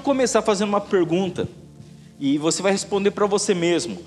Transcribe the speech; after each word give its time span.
Eu 0.00 0.04
começar 0.04 0.40
fazendo 0.40 0.70
uma 0.70 0.80
pergunta 0.80 1.46
e 2.18 2.38
você 2.38 2.62
vai 2.62 2.72
responder 2.72 3.10
para 3.10 3.26
você 3.26 3.52
mesmo. 3.52 3.98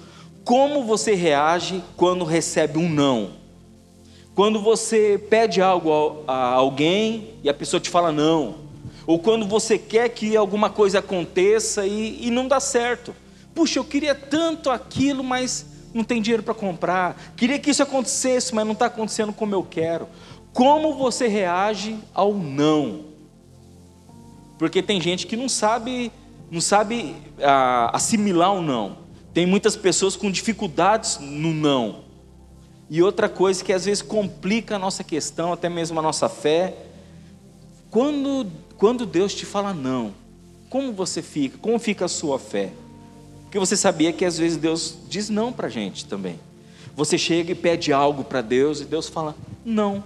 Como 0.43 0.85
você 0.85 1.13
reage 1.13 1.83
quando 1.95 2.25
recebe 2.25 2.79
um 2.79 2.89
não? 2.89 3.33
Quando 4.33 4.59
você 4.59 5.23
pede 5.29 5.61
algo 5.61 6.23
a 6.27 6.45
alguém 6.53 7.35
e 7.43 7.47
a 7.47 7.53
pessoa 7.53 7.79
te 7.79 7.91
fala 7.91 8.11
não, 8.11 8.55
ou 9.05 9.19
quando 9.19 9.45
você 9.45 9.77
quer 9.77 10.09
que 10.09 10.35
alguma 10.35 10.67
coisa 10.67 10.97
aconteça 10.97 11.85
e, 11.85 12.25
e 12.25 12.31
não 12.31 12.47
dá 12.47 12.59
certo. 12.59 13.15
Puxa, 13.53 13.77
eu 13.77 13.85
queria 13.85 14.15
tanto 14.15 14.71
aquilo, 14.71 15.23
mas 15.23 15.63
não 15.93 16.03
tem 16.03 16.23
dinheiro 16.23 16.41
para 16.41 16.55
comprar. 16.55 17.33
Queria 17.37 17.59
que 17.59 17.69
isso 17.69 17.83
acontecesse, 17.83 18.55
mas 18.55 18.65
não 18.65 18.73
está 18.73 18.87
acontecendo 18.87 19.31
como 19.31 19.53
eu 19.53 19.61
quero. 19.61 20.07
Como 20.53 20.95
você 20.95 21.27
reage 21.27 21.99
ao 22.15 22.33
não? 22.33 23.12
Porque 24.63 24.81
tem 24.81 25.01
gente 25.01 25.27
que 25.27 25.35
não 25.35 25.49
sabe, 25.49 26.09
não 26.49 26.61
sabe 26.61 27.17
ah, 27.41 27.91
assimilar 27.91 28.53
o 28.53 28.61
não. 28.61 28.95
Tem 29.33 29.45
muitas 29.45 29.75
pessoas 29.75 30.15
com 30.15 30.31
dificuldades 30.31 31.19
no 31.19 31.53
não. 31.53 32.05
E 32.89 33.03
outra 33.03 33.27
coisa 33.27 33.61
que 33.61 33.73
às 33.73 33.83
vezes 33.83 34.01
complica 34.01 34.77
a 34.77 34.79
nossa 34.79 35.03
questão, 35.03 35.51
até 35.51 35.67
mesmo 35.67 35.99
a 35.99 36.01
nossa 36.01 36.29
fé, 36.29 36.77
quando, 37.91 38.49
quando 38.77 39.05
Deus 39.05 39.35
te 39.35 39.45
fala 39.45 39.73
não, 39.73 40.13
como 40.69 40.93
você 40.93 41.21
fica? 41.21 41.57
Como 41.57 41.77
fica 41.77 42.05
a 42.05 42.07
sua 42.07 42.39
fé? 42.39 42.71
Porque 43.43 43.59
você 43.59 43.75
sabia 43.75 44.13
que 44.13 44.23
às 44.23 44.37
vezes 44.37 44.57
Deus 44.57 44.97
diz 45.09 45.29
não 45.29 45.51
para 45.51 45.67
a 45.67 45.69
gente 45.69 46.05
também. 46.05 46.39
Você 46.95 47.17
chega 47.17 47.51
e 47.51 47.55
pede 47.55 47.91
algo 47.91 48.23
para 48.23 48.39
Deus 48.39 48.79
e 48.79 48.85
Deus 48.85 49.09
fala 49.09 49.35
não. 49.65 50.01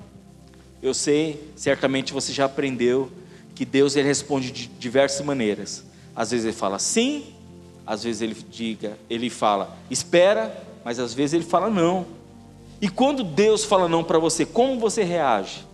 Eu 0.82 0.96
sei, 0.96 1.48
certamente 1.56 2.12
você 2.12 2.34
já 2.34 2.46
aprendeu 2.46 3.12
que 3.58 3.66
Deus 3.66 3.96
ele 3.96 4.08
responde 4.08 4.52
de 4.52 4.68
diversas 4.68 5.26
maneiras. 5.26 5.84
Às 6.16 6.30
vezes 6.30 6.46
ele 6.46 6.56
fala 6.56 6.78
sim, 6.78 7.34
às 7.88 8.04
vezes 8.04 8.22
ele 8.22 8.38
diga, 8.52 9.00
ele 9.10 9.32
fala 9.32 9.76
espera, 9.90 10.64
mas 10.86 11.00
às 11.00 11.12
vezes 11.12 11.34
ele 11.34 11.44
fala 11.44 11.68
não. 11.68 12.06
E 12.80 12.88
quando 12.88 13.24
Deus 13.24 13.66
fala 13.66 13.90
não 13.90 14.04
para 14.04 14.20
você, 14.20 14.46
como 14.46 14.80
você 14.80 15.04
reage? 15.04 15.66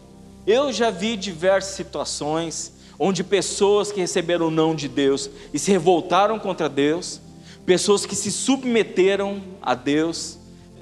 Eu 0.48 0.72
já 0.72 0.89
vi 0.89 1.17
diversas 1.17 1.76
situações 1.76 2.72
onde 2.98 3.22
pessoas 3.22 3.92
que 3.92 4.00
receberam 4.00 4.48
o 4.48 4.52
não 4.52 4.73
de 4.73 4.88
Deus 4.88 5.30
e 5.54 5.59
se 5.59 5.70
revoltaram 5.70 6.39
contra 6.39 6.70
Deus, 6.70 7.20
pessoas 7.66 8.06
que 8.06 8.16
se 8.16 8.31
submeteram 8.31 9.44
a 9.61 9.76
Deus. 9.76 10.38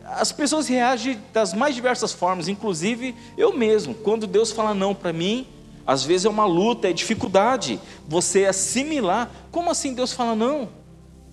As 0.05 0.31
pessoas 0.31 0.67
reagem 0.67 1.17
das 1.33 1.51
mais 1.51 1.73
diversas 1.73 2.13
formas, 2.13 2.47
inclusive 2.47 3.15
eu 3.35 3.51
mesmo. 3.57 3.95
Quando 3.95 4.27
Deus 4.27 4.51
fala 4.51 4.75
não 4.75 4.93
para 4.93 5.11
mim, 5.11 5.47
às 5.85 6.03
vezes 6.03 6.25
é 6.25 6.29
uma 6.29 6.45
luta, 6.45 6.89
é 6.89 6.93
dificuldade 6.93 7.79
você 8.07 8.45
assimilar. 8.45 9.29
Como 9.51 9.69
assim 9.69 9.93
Deus 9.93 10.13
fala 10.13 10.35
não? 10.35 10.69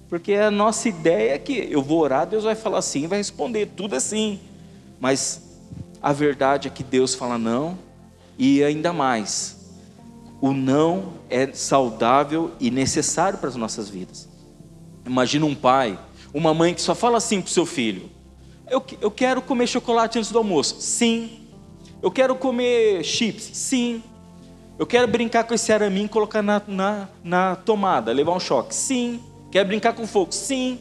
Porque 0.08 0.34
a 0.34 0.50
nossa 0.50 0.88
ideia 0.88 1.34
é 1.34 1.38
que 1.38 1.68
eu 1.70 1.82
vou 1.82 2.00
orar, 2.00 2.26
Deus 2.26 2.44
vai 2.44 2.54
falar 2.54 2.80
sim, 2.82 3.06
vai 3.06 3.18
responder, 3.18 3.70
tudo 3.76 3.94
assim. 3.94 4.40
Mas 4.98 5.42
a 6.02 6.12
verdade 6.12 6.68
é 6.68 6.70
que 6.70 6.82
Deus 6.82 7.14
fala 7.14 7.36
não, 7.36 7.78
e 8.38 8.62
ainda 8.64 8.92
mais, 8.92 9.58
o 10.40 10.52
não 10.52 11.14
é 11.28 11.52
saudável 11.52 12.52
e 12.58 12.70
necessário 12.70 13.38
para 13.38 13.48
as 13.48 13.56
nossas 13.56 13.88
vidas. 13.88 14.28
Imagina 15.04 15.44
um 15.44 15.54
pai, 15.54 15.98
uma 16.32 16.54
mãe 16.54 16.72
que 16.74 16.80
só 16.80 16.94
fala 16.94 17.18
assim 17.18 17.40
para 17.40 17.48
o 17.48 17.52
seu 17.52 17.66
filho: 17.66 18.10
eu, 18.70 18.84
eu 19.00 19.10
quero 19.10 19.42
comer 19.42 19.66
chocolate 19.66 20.18
antes 20.18 20.30
do 20.30 20.38
almoço. 20.38 20.80
Sim. 20.80 21.46
Eu 22.02 22.10
quero 22.10 22.34
comer 22.36 23.02
chips. 23.02 23.50
Sim. 23.52 24.02
Eu 24.78 24.86
quero 24.86 25.08
brincar 25.08 25.42
com 25.42 25.52
esse 25.52 25.72
araminho 25.72 26.06
e 26.06 26.08
colocar 26.08 26.40
na, 26.40 26.62
na, 26.68 27.08
na 27.24 27.56
tomada, 27.56 28.12
levar 28.12 28.32
um 28.32 28.38
choque. 28.38 28.72
Sim. 28.72 29.20
Quer 29.50 29.64
brincar 29.64 29.92
com 29.92 30.06
fogo? 30.06 30.32
Sim. 30.32 30.78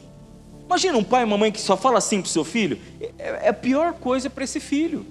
Imagina 0.66 0.96
um 0.96 1.02
pai 1.02 1.22
e 1.22 1.24
uma 1.24 1.36
mãe 1.36 1.50
que 1.50 1.60
só 1.60 1.76
fala 1.76 1.98
assim 1.98 2.20
para 2.20 2.28
o 2.28 2.30
seu 2.30 2.44
filho. 2.44 2.78
É, 3.18 3.46
é 3.46 3.48
a 3.48 3.54
pior 3.54 3.94
coisa 3.94 4.30
para 4.30 4.44
esse 4.44 4.60
filho. 4.60 5.04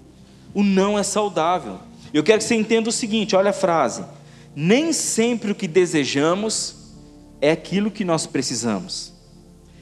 O 0.54 0.64
não 0.64 0.98
é 0.98 1.04
saudável. 1.04 1.80
Eu 2.14 2.24
quero 2.24 2.38
que 2.38 2.46
você 2.46 2.56
entenda 2.56 2.88
o 2.88 2.92
seguinte: 2.92 3.36
olha 3.36 3.50
a 3.50 3.54
frase. 3.54 4.06
Nem 4.56 4.94
sempre 4.94 5.52
o 5.52 5.56
que 5.56 5.68
desejamos 5.68 6.94
é 7.42 7.52
aquilo 7.52 7.92
que 7.92 8.06
nós 8.06 8.26
precisamos. 8.26 9.14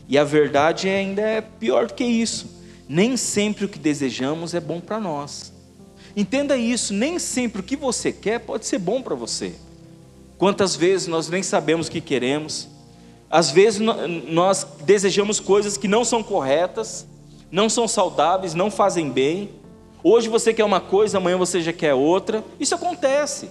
E 0.08 0.18
a 0.18 0.24
verdade 0.24 0.90
ainda 0.90 1.22
é 1.22 1.42
pior 1.42 1.88
do 1.88 1.94
que 1.94 2.04
isso. 2.04 2.56
Nem 2.90 3.16
sempre 3.18 3.66
o 3.66 3.70
que 3.70 3.80
desejamos 3.80 4.54
é 4.54 4.60
bom 4.60 4.80
para 4.80 5.00
nós. 5.00 5.54
Entenda 6.16 6.56
isso, 6.56 6.94
nem 6.94 7.20
sempre 7.20 7.60
o 7.60 7.64
que 7.64 7.76
você 7.76 8.12
quer 8.12 8.40
pode 8.40 8.66
ser 8.66 8.80
bom 8.80 9.02
para 9.02 9.16
você. 9.16 9.54
Quantas 10.38 10.76
vezes 10.76 11.08
nós 11.08 11.30
nem 11.30 11.44
sabemos 11.44 11.88
o 11.88 11.92
que 11.92 12.00
queremos, 12.00 12.68
às 13.30 13.52
vezes 13.52 13.80
nós 13.80 14.66
desejamos 14.86 15.40
coisas 15.40 15.78
que 15.78 15.88
não 15.88 16.06
são 16.06 16.24
corretas, 16.24 17.06
não 17.52 17.70
são 17.70 17.88
saudáveis, 17.88 18.54
não 18.54 18.72
fazem 18.72 19.10
bem. 19.10 19.50
Hoje 20.04 20.30
você 20.30 20.54
quer 20.54 20.64
uma 20.64 20.80
coisa, 20.80 21.18
amanhã 21.18 21.38
você 21.38 21.62
já 21.62 21.74
quer 21.74 21.94
outra. 21.94 22.44
Isso 22.60 22.76
acontece. 22.76 23.50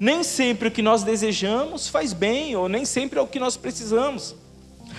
Nem 0.00 0.22
sempre 0.22 0.68
o 0.68 0.70
que 0.70 0.80
nós 0.80 1.02
desejamos 1.02 1.88
faz 1.88 2.12
bem, 2.12 2.54
ou 2.56 2.68
nem 2.68 2.84
sempre 2.84 3.18
é 3.18 3.22
o 3.22 3.26
que 3.26 3.40
nós 3.40 3.56
precisamos. 3.56 4.34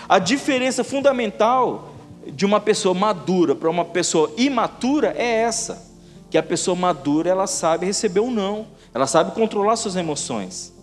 A 0.08 0.20
diferença 0.20 0.84
fundamental 0.84 1.96
de 2.28 2.46
uma 2.46 2.60
pessoa 2.60 2.94
madura 2.94 3.56
para 3.56 3.70
uma 3.70 3.86
pessoa 3.86 4.32
imatura 4.38 5.14
é 5.18 5.42
essa, 5.42 5.89
que 6.30 6.38
a 6.38 6.44
pessoa 6.44 6.76
madura 6.76 7.30
ela 7.30 7.48
sabe 7.48 7.86
receber 7.86 8.20
ou 8.20 8.30
não, 8.30 8.68
ela 8.94 9.08
sabe 9.08 9.32
controlar 9.32 9.76
suas 9.76 9.96
emoções. 9.96 10.74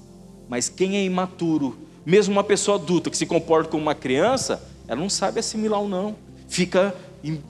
Mas 0.49 0.69
quem 0.69 0.97
é 0.97 1.05
imaturo, 1.05 1.77
mesmo 2.05 2.33
uma 2.33 2.45
pessoa 2.45 2.77
adulta 2.77 3.11
que 3.11 3.17
se 3.17 3.27
comporta 3.27 3.71
como 3.71 3.83
uma 3.83 3.95
criança, 3.95 4.63
ela 4.87 5.01
não 5.01 5.09
sabe 5.09 5.41
assimilar 5.41 5.81
ou 5.81 5.89
não, 5.89 6.17
fica 6.49 6.95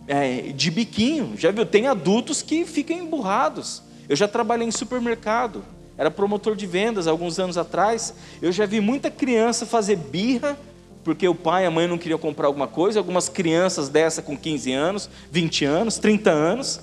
é, 0.07 0.53
de 0.53 0.71
biquinho. 0.71 1.35
Já 1.37 1.51
viu? 1.51 1.67
Tem 1.67 1.87
adultos 1.87 2.43
que 2.43 2.65
ficam 2.65 2.97
emburrados. 2.97 3.83
Eu 4.09 4.17
já 4.17 4.29
trabalhei 4.29 4.67
em 4.67 4.71
supermercado, 4.71 5.65
era 5.99 6.11
promotor 6.11 6.55
de 6.55 6.67
vendas 6.67 7.07
alguns 7.07 7.39
anos 7.39 7.59
atrás. 7.59 8.15
Eu 8.41 8.53
já 8.53 8.67
vi 8.67 8.81
muita 8.81 9.11
criança 9.11 9.67
fazer 9.67 9.97
birra 9.97 10.57
porque 11.03 11.29
o 11.29 11.37
pai 11.37 11.63
e 11.63 11.67
a 11.67 11.71
mãe 11.71 11.87
não 11.87 11.97
queriam 11.97 12.19
comprar 12.19 12.49
alguma 12.49 12.67
coisa, 12.67 12.99
algumas 12.99 13.29
crianças 13.29 13.89
dessa 13.89 14.21
com 14.21 14.37
15 14.37 14.73
anos, 14.73 15.09
20 15.31 15.65
anos, 15.65 15.99
30 15.99 16.31
anos, 16.31 16.81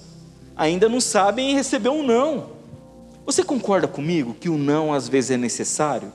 ainda 0.55 0.87
não 0.87 1.01
sabem 1.01 1.55
receber 1.55 1.89
um 1.89 2.03
não. 2.03 2.51
Você 3.25 3.43
concorda 3.43 3.87
comigo 3.87 4.33
que 4.33 4.49
o 4.49 4.57
não 4.57 4.93
às 4.93 5.07
vezes 5.07 5.31
é 5.31 5.37
necessário? 5.37 6.11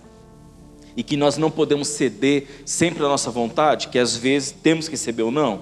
E 0.96 1.02
que 1.02 1.16
nós 1.16 1.36
não 1.36 1.50
podemos 1.50 1.88
ceder 1.88 2.62
sempre 2.66 3.04
à 3.04 3.08
nossa 3.08 3.30
vontade, 3.30 3.88
que 3.88 3.98
às 3.98 4.16
vezes 4.16 4.52
temos 4.52 4.86
que 4.86 4.92
receber 4.92 5.22
o 5.22 5.30
não? 5.30 5.60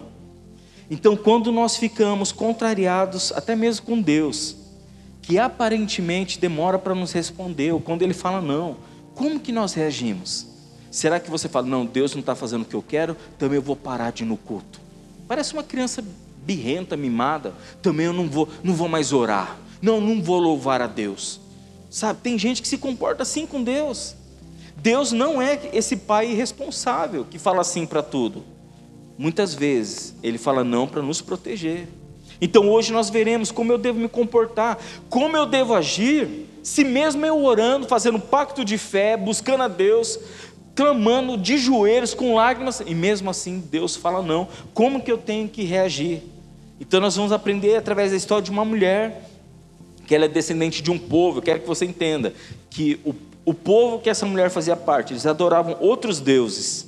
Então, 0.90 1.16
quando 1.16 1.50
nós 1.52 1.76
ficamos 1.76 2.32
contrariados, 2.32 3.32
até 3.32 3.54
mesmo 3.56 3.86
com 3.86 4.00
Deus, 4.00 4.56
que 5.20 5.38
aparentemente 5.38 6.38
demora 6.38 6.78
para 6.78 6.94
nos 6.94 7.12
responder, 7.12 7.72
ou 7.72 7.80
quando 7.80 8.02
Ele 8.02 8.14
fala 8.14 8.40
não, 8.40 8.76
como 9.14 9.40
que 9.40 9.50
nós 9.50 9.74
reagimos? 9.74 10.46
Será 10.90 11.18
que 11.18 11.30
você 11.30 11.48
fala, 11.48 11.66
não, 11.66 11.84
Deus 11.84 12.14
não 12.14 12.20
está 12.20 12.34
fazendo 12.34 12.62
o 12.62 12.64
que 12.64 12.74
eu 12.74 12.82
quero, 12.82 13.16
também 13.38 13.56
eu 13.56 13.62
vou 13.62 13.76
parar 13.76 14.12
de 14.12 14.22
ir 14.22 14.26
no 14.26 14.36
culto? 14.36 14.80
Parece 15.26 15.52
uma 15.52 15.62
criança 15.62 16.02
birrenta, 16.46 16.96
mimada, 16.96 17.52
também 17.82 18.06
eu 18.06 18.12
não 18.12 18.28
vou, 18.28 18.48
não 18.62 18.72
vou 18.72 18.88
mais 18.88 19.12
orar, 19.12 19.58
não, 19.82 20.00
não 20.00 20.22
vou 20.22 20.38
louvar 20.38 20.80
a 20.80 20.86
Deus. 20.86 21.40
Sabe, 21.90 22.20
tem 22.22 22.38
gente 22.38 22.62
que 22.62 22.68
se 22.68 22.78
comporta 22.78 23.24
assim 23.24 23.46
com 23.46 23.62
Deus. 23.62 24.14
Deus 24.76 25.10
não 25.10 25.42
é 25.42 25.58
esse 25.72 25.96
pai 25.96 26.30
irresponsável 26.30 27.26
que 27.28 27.38
fala 27.38 27.62
assim 27.62 27.84
para 27.84 28.02
tudo. 28.02 28.44
Muitas 29.18 29.54
vezes 29.54 30.14
ele 30.22 30.38
fala 30.38 30.62
não 30.62 30.86
para 30.86 31.02
nos 31.02 31.20
proteger. 31.20 31.88
Então 32.40 32.70
hoje 32.70 32.92
nós 32.92 33.10
veremos 33.10 33.50
como 33.50 33.72
eu 33.72 33.78
devo 33.78 33.98
me 33.98 34.08
comportar, 34.08 34.78
como 35.08 35.36
eu 35.36 35.46
devo 35.46 35.74
agir, 35.74 36.46
se 36.62 36.84
mesmo 36.84 37.24
eu 37.24 37.42
orando, 37.42 37.86
fazendo 37.86 38.18
um 38.18 38.20
pacto 38.20 38.64
de 38.64 38.76
fé, 38.76 39.16
buscando 39.16 39.62
a 39.62 39.68
Deus, 39.68 40.18
clamando 40.74 41.38
de 41.38 41.56
joelhos, 41.56 42.12
com 42.12 42.34
lágrimas, 42.34 42.82
e 42.84 42.94
mesmo 42.94 43.30
assim 43.30 43.58
Deus 43.58 43.96
fala 43.96 44.20
não. 44.20 44.46
Como 44.74 45.00
que 45.00 45.10
eu 45.10 45.16
tenho 45.16 45.48
que 45.48 45.64
reagir? 45.64 46.22
Então 46.80 47.00
nós 47.00 47.16
vamos 47.16 47.32
aprender 47.32 47.76
através 47.76 48.10
da 48.10 48.16
história 48.16 48.44
de 48.44 48.50
uma 48.50 48.64
mulher, 48.64 49.28
que 50.06 50.14
ela 50.14 50.26
é 50.26 50.28
descendente 50.28 50.82
de 50.82 50.90
um 50.90 50.98
povo, 50.98 51.38
eu 51.38 51.42
quero 51.42 51.60
que 51.60 51.66
você 51.66 51.84
entenda, 51.84 52.32
que 52.70 53.00
o, 53.04 53.14
o 53.44 53.54
povo 53.54 53.98
que 53.98 54.10
essa 54.10 54.26
mulher 54.26 54.50
fazia 54.50 54.76
parte, 54.76 55.12
eles 55.12 55.26
adoravam 55.26 55.76
outros 55.80 56.20
deuses. 56.20 56.86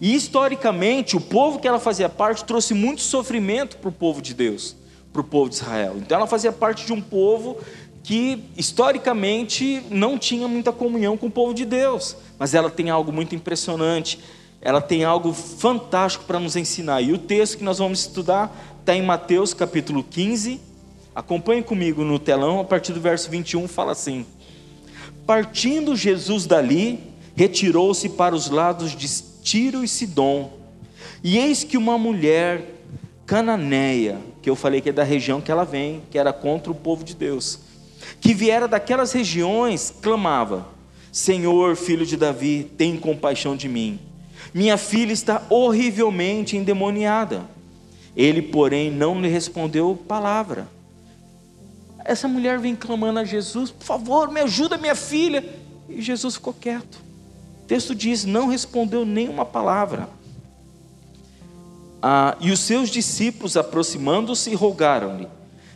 E 0.00 0.14
historicamente, 0.14 1.16
o 1.16 1.20
povo 1.20 1.58
que 1.58 1.68
ela 1.68 1.78
fazia 1.78 2.08
parte 2.08 2.44
trouxe 2.44 2.74
muito 2.74 3.00
sofrimento 3.00 3.76
para 3.78 3.88
o 3.88 3.92
povo 3.92 4.20
de 4.20 4.34
Deus, 4.34 4.76
para 5.12 5.20
o 5.20 5.24
povo 5.24 5.48
de 5.48 5.56
Israel. 5.56 5.94
Então 5.98 6.18
ela 6.18 6.26
fazia 6.26 6.52
parte 6.52 6.84
de 6.84 6.92
um 6.92 7.00
povo 7.00 7.58
que 8.02 8.44
historicamente 8.56 9.82
não 9.88 10.18
tinha 10.18 10.46
muita 10.46 10.72
comunhão 10.72 11.16
com 11.16 11.26
o 11.26 11.30
povo 11.30 11.54
de 11.54 11.64
Deus, 11.64 12.16
mas 12.38 12.52
ela 12.52 12.68
tem 12.68 12.90
algo 12.90 13.10
muito 13.10 13.34
impressionante, 13.34 14.18
ela 14.60 14.80
tem 14.80 15.04
algo 15.04 15.32
fantástico 15.32 16.24
para 16.24 16.38
nos 16.38 16.56
ensinar. 16.56 17.00
E 17.00 17.12
o 17.12 17.18
texto 17.18 17.58
que 17.58 17.64
nós 17.64 17.78
vamos 17.78 18.00
estudar 18.00 18.73
está 18.84 18.94
em 18.94 19.00
Mateus 19.00 19.54
capítulo 19.54 20.04
15. 20.04 20.60
Acompanhe 21.14 21.62
comigo 21.62 22.04
no 22.04 22.18
telão, 22.18 22.60
a 22.60 22.64
partir 22.64 22.92
do 22.92 23.00
verso 23.00 23.30
21 23.30 23.66
fala 23.66 23.92
assim: 23.92 24.26
Partindo 25.26 25.96
Jesus 25.96 26.44
dali, 26.44 27.00
retirou-se 27.34 28.10
para 28.10 28.34
os 28.34 28.50
lados 28.50 28.94
de 28.94 29.08
Tiro 29.42 29.82
e 29.82 29.88
Sidom. 29.88 30.52
E 31.22 31.38
eis 31.38 31.64
que 31.64 31.78
uma 31.78 31.96
mulher 31.96 32.82
cananeia, 33.24 34.18
que 34.42 34.50
eu 34.50 34.54
falei 34.54 34.82
que 34.82 34.90
é 34.90 34.92
da 34.92 35.02
região 35.02 35.40
que 35.40 35.50
ela 35.50 35.64
vem, 35.64 36.02
que 36.10 36.18
era 36.18 36.30
contra 36.30 36.70
o 36.70 36.74
povo 36.74 37.02
de 37.02 37.14
Deus, 37.14 37.60
que 38.20 38.34
viera 38.34 38.68
daquelas 38.68 39.12
regiões, 39.12 39.94
clamava: 40.02 40.68
Senhor, 41.10 41.74
filho 41.74 42.04
de 42.04 42.18
Davi, 42.18 42.70
tem 42.76 42.98
compaixão 42.98 43.56
de 43.56 43.66
mim. 43.66 43.98
Minha 44.52 44.76
filha 44.76 45.12
está 45.14 45.40
horrivelmente 45.48 46.54
endemoniada. 46.54 47.53
Ele, 48.16 48.40
porém, 48.40 48.90
não 48.90 49.20
lhe 49.20 49.28
respondeu 49.28 49.98
palavra. 50.08 50.68
Essa 52.04 52.28
mulher 52.28 52.58
vem 52.58 52.76
clamando 52.76 53.18
a 53.18 53.24
Jesus: 53.24 53.70
Por 53.70 53.84
favor, 53.84 54.30
me 54.30 54.40
ajuda, 54.40 54.76
minha 54.76 54.94
filha. 54.94 55.44
E 55.88 56.00
Jesus 56.00 56.34
ficou 56.34 56.52
quieto. 56.52 56.98
O 57.62 57.66
texto 57.66 57.94
diz: 57.94 58.24
Não 58.24 58.48
respondeu 58.48 59.04
nenhuma 59.04 59.44
palavra. 59.44 60.08
Ah, 62.02 62.36
e 62.38 62.50
os 62.50 62.60
seus 62.60 62.90
discípulos, 62.90 63.56
aproximando-se, 63.56 64.54
rogaram-lhe: 64.54 65.26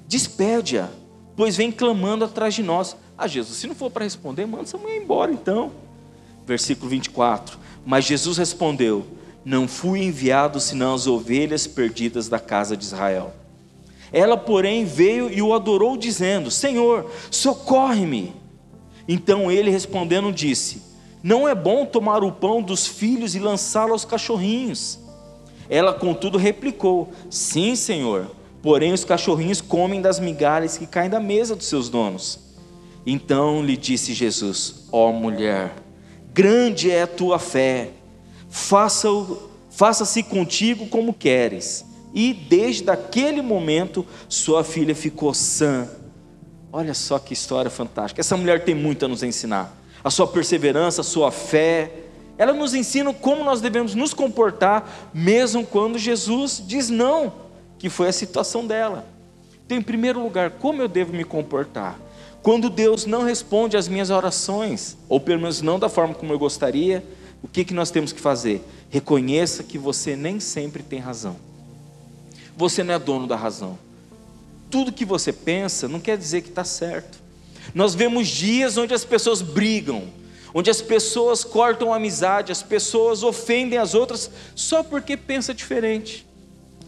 Despede-a, 0.06 0.90
pois 1.34 1.56
vem 1.56 1.72
clamando 1.72 2.24
atrás 2.24 2.54
de 2.54 2.62
nós. 2.62 2.94
Ah, 3.16 3.26
Jesus, 3.26 3.58
se 3.58 3.66
não 3.66 3.74
for 3.74 3.90
para 3.90 4.04
responder, 4.04 4.46
manda 4.46 4.64
essa 4.64 4.78
mulher 4.78 5.02
embora 5.02 5.32
então. 5.32 5.72
Versículo 6.46 6.90
24: 6.90 7.58
Mas 7.84 8.04
Jesus 8.04 8.36
respondeu: 8.36 9.06
Não 9.44 9.66
fui 9.66 10.02
enviado 10.02 10.60
senão 10.60 10.94
as 10.94 11.06
ovelhas 11.06 11.66
perdidas 11.66 12.28
da 12.28 12.38
casa 12.38 12.76
de 12.76 12.84
Israel. 12.84 13.32
Ela, 14.12 14.36
porém, 14.36 14.84
veio 14.84 15.30
e 15.30 15.42
o 15.42 15.52
adorou, 15.52 15.96
dizendo: 15.96 16.50
Senhor, 16.50 17.10
socorre-me. 17.30 18.34
Então 19.06 19.50
ele 19.50 19.70
respondendo 19.70 20.32
disse: 20.32 20.82
Não 21.22 21.48
é 21.48 21.54
bom 21.54 21.84
tomar 21.86 22.22
o 22.22 22.32
pão 22.32 22.62
dos 22.62 22.86
filhos 22.86 23.34
e 23.34 23.38
lançá-lo 23.38 23.92
aos 23.92 24.04
cachorrinhos. 24.04 24.98
Ela, 25.68 25.92
contudo, 25.92 26.38
replicou: 26.38 27.12
Sim, 27.30 27.74
senhor, 27.74 28.30
porém 28.62 28.92
os 28.92 29.04
cachorrinhos 29.04 29.60
comem 29.60 30.00
das 30.00 30.18
migalhas 30.18 30.78
que 30.78 30.86
caem 30.86 31.10
da 31.10 31.20
mesa 31.20 31.54
dos 31.54 31.66
seus 31.66 31.88
donos. 31.88 32.38
Então 33.06 33.62
lhe 33.62 33.76
disse 33.76 34.12
Jesus: 34.12 34.86
Ó 34.90 35.08
oh, 35.08 35.12
mulher, 35.12 35.74
grande 36.32 36.90
é 36.90 37.02
a 37.02 37.06
tua 37.06 37.38
fé, 37.38 37.90
faça-se 38.48 39.48
faça 39.70 40.22
contigo 40.24 40.86
como 40.88 41.12
queres. 41.12 41.84
E 42.14 42.32
desde 42.32 42.90
aquele 42.90 43.42
momento, 43.42 44.04
sua 44.28 44.64
filha 44.64 44.94
ficou 44.94 45.32
sã. 45.34 45.88
Olha 46.72 46.94
só 46.94 47.18
que 47.18 47.32
história 47.32 47.70
fantástica. 47.70 48.20
Essa 48.20 48.36
mulher 48.36 48.64
tem 48.64 48.74
muito 48.74 49.04
a 49.04 49.08
nos 49.08 49.22
ensinar. 49.22 49.76
A 50.02 50.10
sua 50.10 50.26
perseverança, 50.26 51.00
a 51.00 51.04
sua 51.04 51.30
fé, 51.30 51.92
ela 52.36 52.52
nos 52.52 52.74
ensina 52.74 53.12
como 53.12 53.44
nós 53.44 53.60
devemos 53.60 53.94
nos 53.94 54.14
comportar, 54.14 55.10
mesmo 55.12 55.66
quando 55.66 55.98
Jesus 55.98 56.62
diz 56.64 56.88
não, 56.88 57.32
que 57.78 57.90
foi 57.90 58.08
a 58.08 58.12
situação 58.12 58.66
dela. 58.66 59.04
Então, 59.66 59.76
em 59.76 59.82
primeiro 59.82 60.22
lugar, 60.22 60.52
como 60.52 60.80
eu 60.80 60.88
devo 60.88 61.12
me 61.12 61.24
comportar? 61.24 61.98
Quando 62.42 62.70
Deus 62.70 63.04
não 63.04 63.24
responde 63.24 63.76
às 63.76 63.88
minhas 63.88 64.08
orações, 64.08 64.96
ou 65.08 65.20
pelo 65.20 65.40
menos 65.40 65.60
não 65.60 65.78
da 65.78 65.88
forma 65.88 66.14
como 66.14 66.32
eu 66.32 66.38
gostaria, 66.38 67.04
o 67.42 67.48
que, 67.48 67.64
que 67.64 67.74
nós 67.74 67.90
temos 67.90 68.12
que 68.12 68.20
fazer? 68.20 68.62
Reconheça 68.90 69.62
que 69.62 69.78
você 69.78 70.16
nem 70.16 70.40
sempre 70.40 70.82
tem 70.82 70.98
razão. 70.98 71.36
Você 72.56 72.82
não 72.82 72.94
é 72.94 72.98
dono 72.98 73.26
da 73.26 73.36
razão. 73.36 73.78
Tudo 74.70 74.92
que 74.92 75.04
você 75.04 75.32
pensa 75.32 75.88
não 75.88 76.00
quer 76.00 76.18
dizer 76.18 76.42
que 76.42 76.48
está 76.48 76.64
certo. 76.64 77.18
Nós 77.74 77.94
vemos 77.94 78.28
dias 78.28 78.76
onde 78.76 78.92
as 78.92 79.04
pessoas 79.04 79.40
brigam, 79.40 80.08
onde 80.52 80.70
as 80.70 80.82
pessoas 80.82 81.44
cortam 81.44 81.92
a 81.92 81.96
amizade, 81.96 82.50
as 82.50 82.62
pessoas 82.62 83.22
ofendem 83.22 83.78
as 83.78 83.94
outras 83.94 84.30
só 84.54 84.82
porque 84.82 85.16
pensa 85.16 85.54
diferente. 85.54 86.26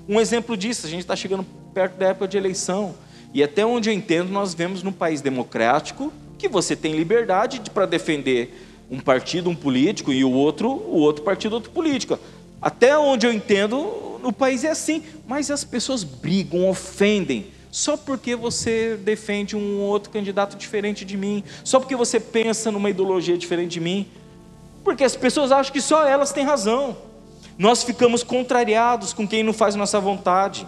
Um 0.09 0.21
exemplo 0.21 0.57
disso, 0.57 0.87
a 0.87 0.91
gente 0.91 1.01
está 1.01 1.15
chegando 1.15 1.47
perto 1.73 1.97
da 1.97 2.09
época 2.09 2.27
de 2.27 2.37
eleição, 2.37 2.95
e 3.33 3.43
até 3.43 3.65
onde 3.65 3.89
eu 3.89 3.95
entendo, 3.95 4.31
nós 4.31 4.55
vemos 4.55 4.83
num 4.83 4.93
país 4.93 5.21
democrático 5.21 6.13
que 6.37 6.49
você 6.49 6.75
tem 6.75 6.97
liberdade 6.97 7.61
para 7.73 7.87
defender 7.87 8.70
um 8.91 8.99
partido, 8.99 9.49
um 9.49 9.55
político, 9.55 10.13
e 10.13 10.25
o 10.25 10.33
outro, 10.33 10.69
o 10.69 10.99
outro 10.99 11.23
partido, 11.23 11.55
outro 11.55 11.71
político. 11.71 12.19
Até 12.61 12.99
onde 12.99 13.27
eu 13.27 13.33
entendo, 13.33 14.19
no 14.23 14.33
país 14.33 14.65
é 14.65 14.71
assim, 14.71 15.03
mas 15.27 15.51
as 15.51 15.65
pessoas 15.65 16.03
brigam, 16.03 16.69
ofendem 16.69 17.47
só 17.71 17.97
porque 17.97 18.35
você 18.35 18.97
defende 18.97 19.57
um 19.57 19.81
outro 19.81 20.11
candidato 20.11 20.57
diferente 20.57 21.05
de 21.05 21.17
mim, 21.17 21.45
só 21.63 21.79
porque 21.79 21.95
você 21.95 22.19
pensa 22.19 22.71
numa 22.71 22.91
ideologia 22.91 23.39
diferente 23.39 23.73
de 23.73 23.81
mim, 23.81 24.09
porque 24.83 25.05
as 25.05 25.15
pessoas 25.15 25.53
acham 25.53 25.73
que 25.73 25.81
só 25.81 26.07
elas 26.07 26.33
têm 26.33 26.45
razão. 26.45 26.97
Nós 27.57 27.83
ficamos 27.83 28.23
contrariados 28.23 29.13
com 29.13 29.29
quem 29.29 29.43
não 29.43 29.53
faz 29.53 29.75
nossa 29.75 30.01
vontade. 30.01 30.67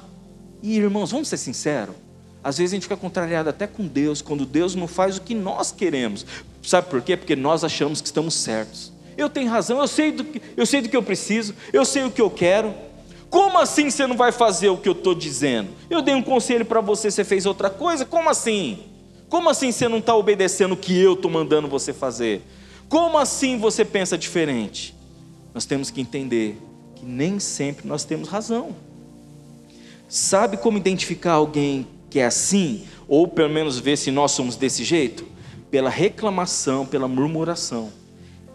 E 0.62 0.76
irmãos, 0.76 1.10
vamos 1.10 1.28
ser 1.28 1.38
sinceros. 1.38 1.96
Às 2.42 2.58
vezes 2.58 2.72
a 2.72 2.76
gente 2.76 2.82
fica 2.82 2.96
contrariado 2.96 3.48
até 3.48 3.66
com 3.66 3.86
Deus, 3.86 4.20
quando 4.20 4.44
Deus 4.44 4.74
não 4.74 4.88
faz 4.88 5.16
o 5.16 5.22
que 5.22 5.34
nós 5.34 5.70
queremos. 5.70 6.26
Sabe 6.62 6.88
por 6.88 7.00
quê? 7.00 7.16
Porque 7.16 7.36
nós 7.36 7.62
achamos 7.62 8.00
que 8.00 8.06
estamos 8.06 8.34
certos. 8.34 8.92
Eu 9.16 9.28
tenho 9.28 9.50
razão, 9.50 9.78
eu 9.78 9.86
sei 9.86 10.10
do 10.10 10.24
que 10.24 10.42
eu, 10.56 10.66
sei 10.66 10.80
do 10.80 10.88
que 10.88 10.96
eu 10.96 11.02
preciso, 11.02 11.54
eu 11.72 11.84
sei 11.84 12.04
o 12.04 12.10
que 12.10 12.20
eu 12.20 12.30
quero. 12.30 12.74
Como 13.30 13.58
assim 13.58 13.90
você 13.90 14.06
não 14.06 14.16
vai 14.16 14.32
fazer 14.32 14.68
o 14.70 14.76
que 14.76 14.88
eu 14.88 14.92
estou 14.92 15.14
dizendo? 15.14 15.70
Eu 15.88 16.02
dei 16.02 16.14
um 16.14 16.22
conselho 16.22 16.64
para 16.64 16.80
você, 16.80 17.10
você 17.10 17.24
fez 17.24 17.46
outra 17.46 17.70
coisa? 17.70 18.04
Como 18.04 18.28
assim? 18.28 18.80
Como 19.28 19.48
assim 19.48 19.70
você 19.70 19.88
não 19.88 19.98
está 19.98 20.14
obedecendo 20.14 20.72
o 20.72 20.76
que 20.76 20.98
eu 20.98 21.14
estou 21.14 21.30
mandando 21.30 21.68
você 21.68 21.92
fazer? 21.92 22.42
Como 22.88 23.16
assim 23.16 23.56
você 23.56 23.84
pensa 23.84 24.18
diferente? 24.18 24.94
Nós 25.54 25.64
temos 25.64 25.90
que 25.90 26.00
entender 26.00 26.58
que 26.96 27.06
nem 27.06 27.38
sempre 27.38 27.86
nós 27.86 28.04
temos 28.04 28.28
razão. 28.28 28.74
Sabe 30.08 30.58
como 30.58 30.76
identificar 30.76 31.32
alguém 31.32 31.86
que 32.12 32.20
é 32.20 32.26
assim? 32.26 32.84
Ou 33.08 33.26
pelo 33.26 33.50
menos 33.50 33.78
ver 33.78 33.96
se 33.96 34.10
nós 34.10 34.30
somos 34.32 34.54
desse 34.54 34.84
jeito? 34.84 35.26
Pela 35.70 35.90
reclamação, 35.90 36.86
pela 36.86 37.08
murmuração. 37.08 37.90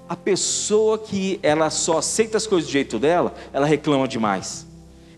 A 0.08 0.16
pessoa 0.16 0.98
que 0.98 1.40
ela 1.44 1.70
só 1.70 1.98
aceita 1.98 2.38
as 2.38 2.48
coisas 2.48 2.70
do 2.70 2.72
jeito 2.72 2.98
dela, 2.98 3.34
ela 3.52 3.66
reclama 3.66 4.08
demais 4.08 4.68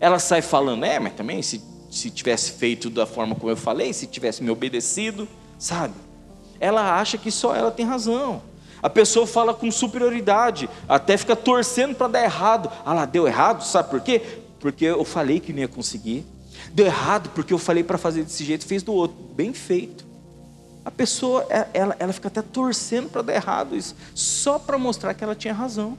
ela 0.00 0.18
sai 0.18 0.40
falando, 0.40 0.84
é, 0.84 0.98
mas 0.98 1.12
também 1.12 1.42
se, 1.42 1.62
se 1.90 2.10
tivesse 2.10 2.52
feito 2.52 2.88
da 2.88 3.06
forma 3.06 3.34
como 3.34 3.52
eu 3.52 3.56
falei, 3.56 3.92
se 3.92 4.06
tivesse 4.06 4.42
me 4.42 4.50
obedecido, 4.50 5.28
sabe? 5.58 5.92
Ela 6.58 6.98
acha 6.98 7.18
que 7.18 7.30
só 7.30 7.54
ela 7.54 7.70
tem 7.70 7.84
razão. 7.84 8.42
A 8.82 8.88
pessoa 8.88 9.26
fala 9.26 9.52
com 9.52 9.70
superioridade, 9.70 10.70
até 10.88 11.18
fica 11.18 11.36
torcendo 11.36 11.94
para 11.94 12.08
dar 12.08 12.24
errado. 12.24 12.72
Ah 12.84 12.94
lá, 12.94 13.04
deu 13.04 13.26
errado, 13.28 13.62
sabe 13.62 13.90
por 13.90 14.00
quê? 14.00 14.22
Porque 14.58 14.86
eu 14.86 15.04
falei 15.04 15.38
que 15.38 15.52
não 15.52 15.60
ia 15.60 15.68
conseguir. 15.68 16.24
Deu 16.72 16.86
errado 16.86 17.30
porque 17.34 17.52
eu 17.52 17.58
falei 17.58 17.82
para 17.82 17.98
fazer 17.98 18.22
desse 18.22 18.44
jeito, 18.44 18.66
fez 18.66 18.82
do 18.82 18.92
outro. 18.92 19.16
Bem 19.34 19.52
feito. 19.52 20.04
A 20.84 20.90
pessoa, 20.90 21.46
é, 21.50 21.66
ela, 21.74 21.96
ela 21.98 22.12
fica 22.12 22.28
até 22.28 22.40
torcendo 22.40 23.10
para 23.10 23.22
dar 23.22 23.34
errado 23.34 23.76
isso, 23.76 23.94
só 24.14 24.58
para 24.58 24.78
mostrar 24.78 25.12
que 25.14 25.22
ela 25.22 25.34
tinha 25.34 25.52
razão. 25.52 25.96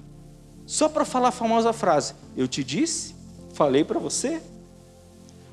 Só 0.66 0.88
para 0.90 1.06
falar 1.06 1.30
a 1.30 1.32
famosa 1.32 1.74
frase: 1.74 2.14
Eu 2.36 2.48
te 2.48 2.64
disse, 2.64 3.16
falei 3.54 3.84
para 3.84 4.00
você. 4.00 4.42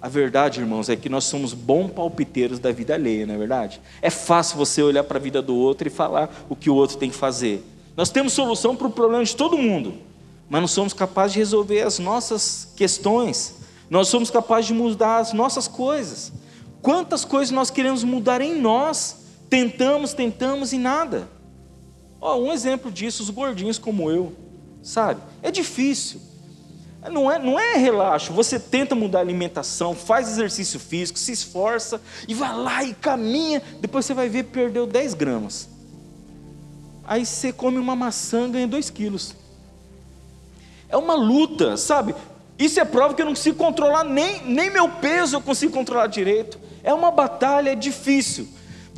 A 0.00 0.08
verdade, 0.08 0.60
irmãos, 0.60 0.88
é 0.88 0.94
que 0.94 1.08
nós 1.08 1.24
somos 1.24 1.52
bons 1.52 1.90
palpiteiros 1.90 2.60
da 2.60 2.70
vida 2.70 2.94
alheia, 2.94 3.26
não 3.26 3.34
é 3.34 3.38
verdade? 3.38 3.80
É 4.00 4.10
fácil 4.10 4.56
você 4.56 4.80
olhar 4.80 5.02
para 5.02 5.18
a 5.18 5.20
vida 5.20 5.42
do 5.42 5.56
outro 5.56 5.88
e 5.88 5.90
falar 5.90 6.30
o 6.48 6.54
que 6.54 6.70
o 6.70 6.74
outro 6.74 6.96
tem 6.96 7.10
que 7.10 7.16
fazer. 7.16 7.64
Nós 7.96 8.08
temos 8.10 8.32
solução 8.32 8.76
para 8.76 8.86
o 8.86 8.90
problema 8.90 9.24
de 9.24 9.34
todo 9.34 9.58
mundo, 9.58 9.94
mas 10.48 10.60
não 10.60 10.68
somos 10.68 10.92
capazes 10.92 11.32
de 11.32 11.40
resolver 11.40 11.82
as 11.82 11.98
nossas 11.98 12.72
questões. 12.76 13.56
Nós 13.90 14.08
somos 14.08 14.30
capazes 14.30 14.66
de 14.66 14.74
mudar 14.74 15.18
as 15.18 15.32
nossas 15.32 15.66
coisas. 15.66 16.32
Quantas 16.82 17.24
coisas 17.24 17.50
nós 17.50 17.70
queremos 17.70 18.04
mudar 18.04 18.40
em 18.40 18.60
nós? 18.60 19.16
Tentamos, 19.48 20.12
tentamos 20.12 20.72
e 20.72 20.78
nada. 20.78 21.28
Oh, 22.20 22.34
um 22.34 22.52
exemplo 22.52 22.90
disso, 22.90 23.22
os 23.22 23.30
gordinhos 23.30 23.78
como 23.78 24.10
eu, 24.10 24.32
sabe? 24.82 25.20
É 25.42 25.50
difícil. 25.50 26.20
Não 27.10 27.30
é, 27.30 27.38
não 27.38 27.58
é 27.58 27.76
relaxo. 27.76 28.32
Você 28.32 28.58
tenta 28.58 28.94
mudar 28.94 29.18
a 29.18 29.22
alimentação, 29.22 29.94
faz 29.94 30.28
exercício 30.28 30.80
físico, 30.80 31.18
se 31.18 31.32
esforça 31.32 32.00
e 32.26 32.34
vai 32.34 32.54
lá 32.54 32.84
e 32.84 32.92
caminha. 32.92 33.62
Depois 33.80 34.04
você 34.04 34.12
vai 34.12 34.28
ver 34.28 34.44
perdeu 34.44 34.86
10 34.86 35.14
gramas. 35.14 35.68
Aí 37.06 37.24
você 37.24 37.52
come 37.52 37.78
uma 37.78 37.96
maçã 37.96 38.50
ganha 38.50 38.66
2 38.66 38.90
quilos. 38.90 39.34
É 40.88 40.96
uma 40.96 41.14
luta, 41.14 41.76
sabe? 41.76 42.14
Isso 42.58 42.80
é 42.80 42.84
prova 42.84 43.14
que 43.14 43.22
eu 43.22 43.26
não 43.26 43.34
consigo 43.34 43.56
controlar 43.56 44.02
nem, 44.04 44.42
nem 44.44 44.68
meu 44.70 44.88
peso 44.88 45.36
eu 45.36 45.40
consigo 45.40 45.72
controlar 45.72 46.08
direito. 46.08 46.58
É 46.82 46.92
uma 46.92 47.10
batalha 47.10 47.76
difícil. 47.76 48.48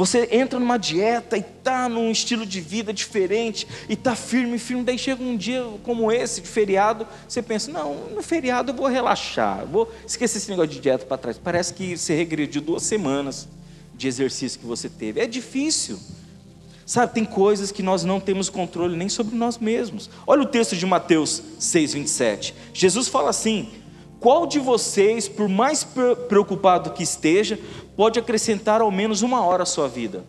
Você 0.00 0.28
entra 0.32 0.58
numa 0.58 0.78
dieta 0.78 1.36
e 1.36 1.40
está 1.40 1.86
num 1.86 2.10
estilo 2.10 2.46
de 2.46 2.58
vida 2.58 2.90
diferente 2.90 3.68
e 3.86 3.92
está 3.92 4.16
firme, 4.16 4.58
firme. 4.58 4.82
Daí 4.82 4.98
chega 4.98 5.22
um 5.22 5.36
dia 5.36 5.62
como 5.82 6.10
esse, 6.10 6.40
de 6.40 6.48
feriado, 6.48 7.06
você 7.28 7.42
pensa: 7.42 7.70
não, 7.70 7.94
no 8.08 8.22
feriado 8.22 8.70
eu 8.70 8.74
vou 8.74 8.86
relaxar, 8.86 9.66
vou 9.66 9.92
esquecer 10.06 10.38
esse 10.38 10.48
negócio 10.48 10.70
de 10.70 10.80
dieta 10.80 11.04
para 11.04 11.18
trás. 11.18 11.36
Parece 11.36 11.74
que 11.74 11.98
você 11.98 12.14
regrediu 12.14 12.62
duas 12.62 12.82
semanas 12.82 13.46
de 13.94 14.08
exercício 14.08 14.58
que 14.58 14.64
você 14.64 14.88
teve. 14.88 15.20
É 15.20 15.26
difícil. 15.26 16.00
Sabe, 16.90 17.14
tem 17.14 17.25
coisas 17.25 17.70
que 17.70 17.85
nós 17.85 18.02
não 18.02 18.18
temos 18.18 18.49
controle 18.49 18.97
nem 18.97 19.09
sobre 19.09 19.37
nós 19.37 19.59
mesmos. 19.59 20.11
Olha 20.26 20.42
o 20.42 20.47
texto 20.47 20.75
de 20.75 20.85
Mateus 20.85 21.40
6:27. 21.61 22.52
Jesus 22.75 23.06
fala 23.06 23.30
assim: 23.30 23.68
Qual 24.18 24.44
de 24.44 24.59
vocês, 24.59 25.28
por 25.28 25.49
mais 25.49 25.85
preocupado 25.85 26.90
que 26.90 27.04
esteja, 27.04 27.61
pode 27.97 28.18
acrescentar 28.18 28.80
ao 28.80 28.90
menos 28.90 29.23
uma 29.23 29.40
hora 29.40 29.62
à 29.62 29.66
sua 29.66 29.87
vida? 29.87 30.25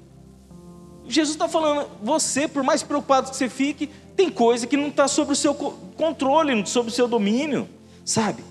Jesus 1.07 1.33
está 1.33 1.49
falando, 1.49 1.87
você, 1.99 2.47
por 2.47 2.61
mais 2.61 2.83
preocupado 2.83 3.31
que 3.31 3.35
você 3.35 3.49
fique, 3.49 3.89
tem 4.15 4.29
coisa 4.29 4.67
que 4.67 4.77
não 4.77 4.89
está 4.89 5.07
sob 5.07 5.31
o 5.31 5.35
seu 5.35 5.55
controle, 5.55 6.63
sob 6.67 6.89
o 6.89 6.93
seu 6.93 7.07
domínio, 7.07 7.67
sabe? 8.05 8.43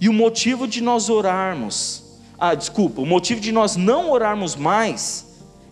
E 0.00 0.08
o 0.08 0.12
motivo 0.12 0.68
de 0.68 0.80
nós 0.80 1.10
orarmos, 1.10 2.04
ah, 2.38 2.54
desculpa, 2.54 3.02
o 3.02 3.06
motivo 3.06 3.40
de 3.40 3.50
nós 3.50 3.74
não 3.74 4.12
orarmos 4.12 4.54
mais 4.54 5.25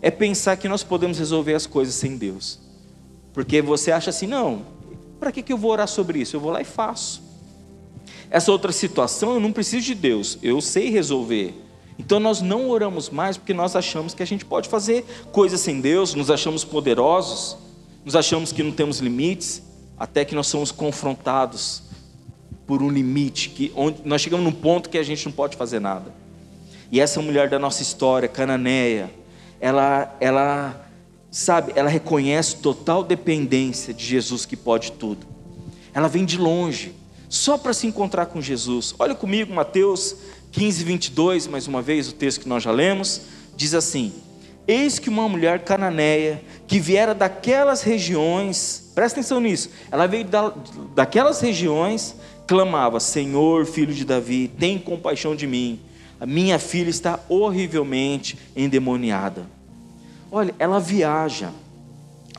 é 0.05 0.11
pensar 0.11 0.59
que 0.59 0.69
nós 0.69 0.83
podemos 0.83 1.19
resolver 1.19 1.55
as 1.55 1.67
coisas 1.67 1.95
sem 1.95 2.19
Deus. 2.19 2.59
Porque 3.33 3.63
você 3.63 3.91
acha 3.91 4.11
assim, 4.11 4.27
não, 4.27 4.61
para 5.19 5.33
que, 5.33 5.43
que 5.43 5.51
eu 5.51 5.57
vou 5.57 5.71
orar 5.71 5.89
sobre 5.89 6.19
isso? 6.19 6.37
Eu 6.37 6.41
vou 6.41 6.51
lá 6.53 6.61
e 6.61 6.65
faço. 6.65 7.23
Essa 8.29 8.53
outra 8.53 8.71
situação 8.71 9.33
eu 9.33 9.41
não 9.41 9.51
preciso 9.51 9.87
de 9.87 9.95
Deus, 9.95 10.37
eu 10.43 10.61
sei 10.61 10.91
resolver. 10.91 11.55
Então 11.99 12.21
nós 12.21 12.43
não 12.43 12.69
oramos 12.69 13.09
mais 13.09 13.39
porque 13.39 13.55
nós 13.55 13.75
achamos 13.75 14.13
que 14.13 14.23
a 14.23 14.27
gente 14.27 14.45
pode 14.45 14.69
fazer 14.69 15.07
coisas 15.33 15.63
sem 15.63 15.81
Deus, 15.81 16.13
nos 16.13 16.31
achamos 16.31 16.65
poderosos, 16.65 17.57
nos 18.05 18.15
achamos 18.15 18.53
que 18.53 18.63
não 18.63 18.73
temos 18.73 18.99
limites, 18.99 19.63
até 19.99 20.23
que 20.23 20.35
nós 20.35 20.49
somos 20.49 20.71
confrontados 20.71 21.83
por 22.67 22.83
um 22.83 22.91
limite, 22.91 23.49
que 23.49 23.73
onde 23.75 24.03
nós 24.05 24.21
chegamos 24.21 24.45
num 24.45 24.53
ponto 24.53 24.91
que 24.91 24.99
a 24.99 25.03
gente 25.03 25.25
não 25.25 25.33
pode 25.33 25.57
fazer 25.57 25.81
nada. 25.81 26.15
E 26.93 27.01
essa 27.01 27.23
mulher 27.23 27.49
da 27.49 27.59
nossa 27.59 27.81
história, 27.81 28.29
Cananeia, 28.29 29.24
ela, 29.64 30.14
ela 30.21 30.90
sabe, 31.30 31.73
ela 31.75 31.88
reconhece 31.88 32.56
total 32.56 33.02
dependência 33.02 33.94
de 33.94 34.04
Jesus 34.04 34.44
que 34.44 34.59
pode 34.59 34.92
tudo. 34.92 35.26
Ela 35.94 36.06
vem 36.06 36.26
de 36.26 36.37
longe, 36.37 36.94
só 37.30 37.56
para 37.56 37.73
se 37.73 37.87
encontrar 37.87 38.26
com 38.26 38.42
Jesus. 38.42 38.94
Olha 38.99 39.14
comigo, 39.14 39.54
Mateus 39.54 40.16
15, 40.52 40.85
22, 40.85 41.47
mais 41.47 41.66
uma 41.66 41.80
vez, 41.80 42.11
o 42.11 42.12
texto 42.12 42.42
que 42.42 42.49
nós 42.49 42.62
já 42.62 42.71
lemos, 42.71 43.23
diz 43.56 43.73
assim: 43.73 44.12
Eis 44.68 44.99
que 44.99 45.09
uma 45.09 45.26
mulher 45.30 45.64
cananeia, 45.64 46.42
que 46.66 46.78
viera 46.78 47.14
daquelas 47.14 47.80
regiões, 47.80 48.92
presta 48.94 49.18
atenção 49.18 49.40
nisso, 49.40 49.71
ela 49.90 50.06
veio 50.06 50.26
da, 50.26 50.52
daquelas 50.94 51.40
regiões, 51.40 52.14
clamava: 52.47 53.00
Senhor, 53.00 53.64
filho 53.64 53.94
de 53.94 54.04
Davi, 54.04 54.47
tem 54.47 54.78
compaixão 54.78 55.35
de 55.35 55.47
mim, 55.47 55.80
a 56.21 56.26
minha 56.26 56.59
filha 56.59 56.90
está 56.90 57.18
horrivelmente 57.30 58.38
endemoniada. 58.54 59.54
Olha, 60.37 60.53
ela 60.59 60.81
viaja, 60.81 61.50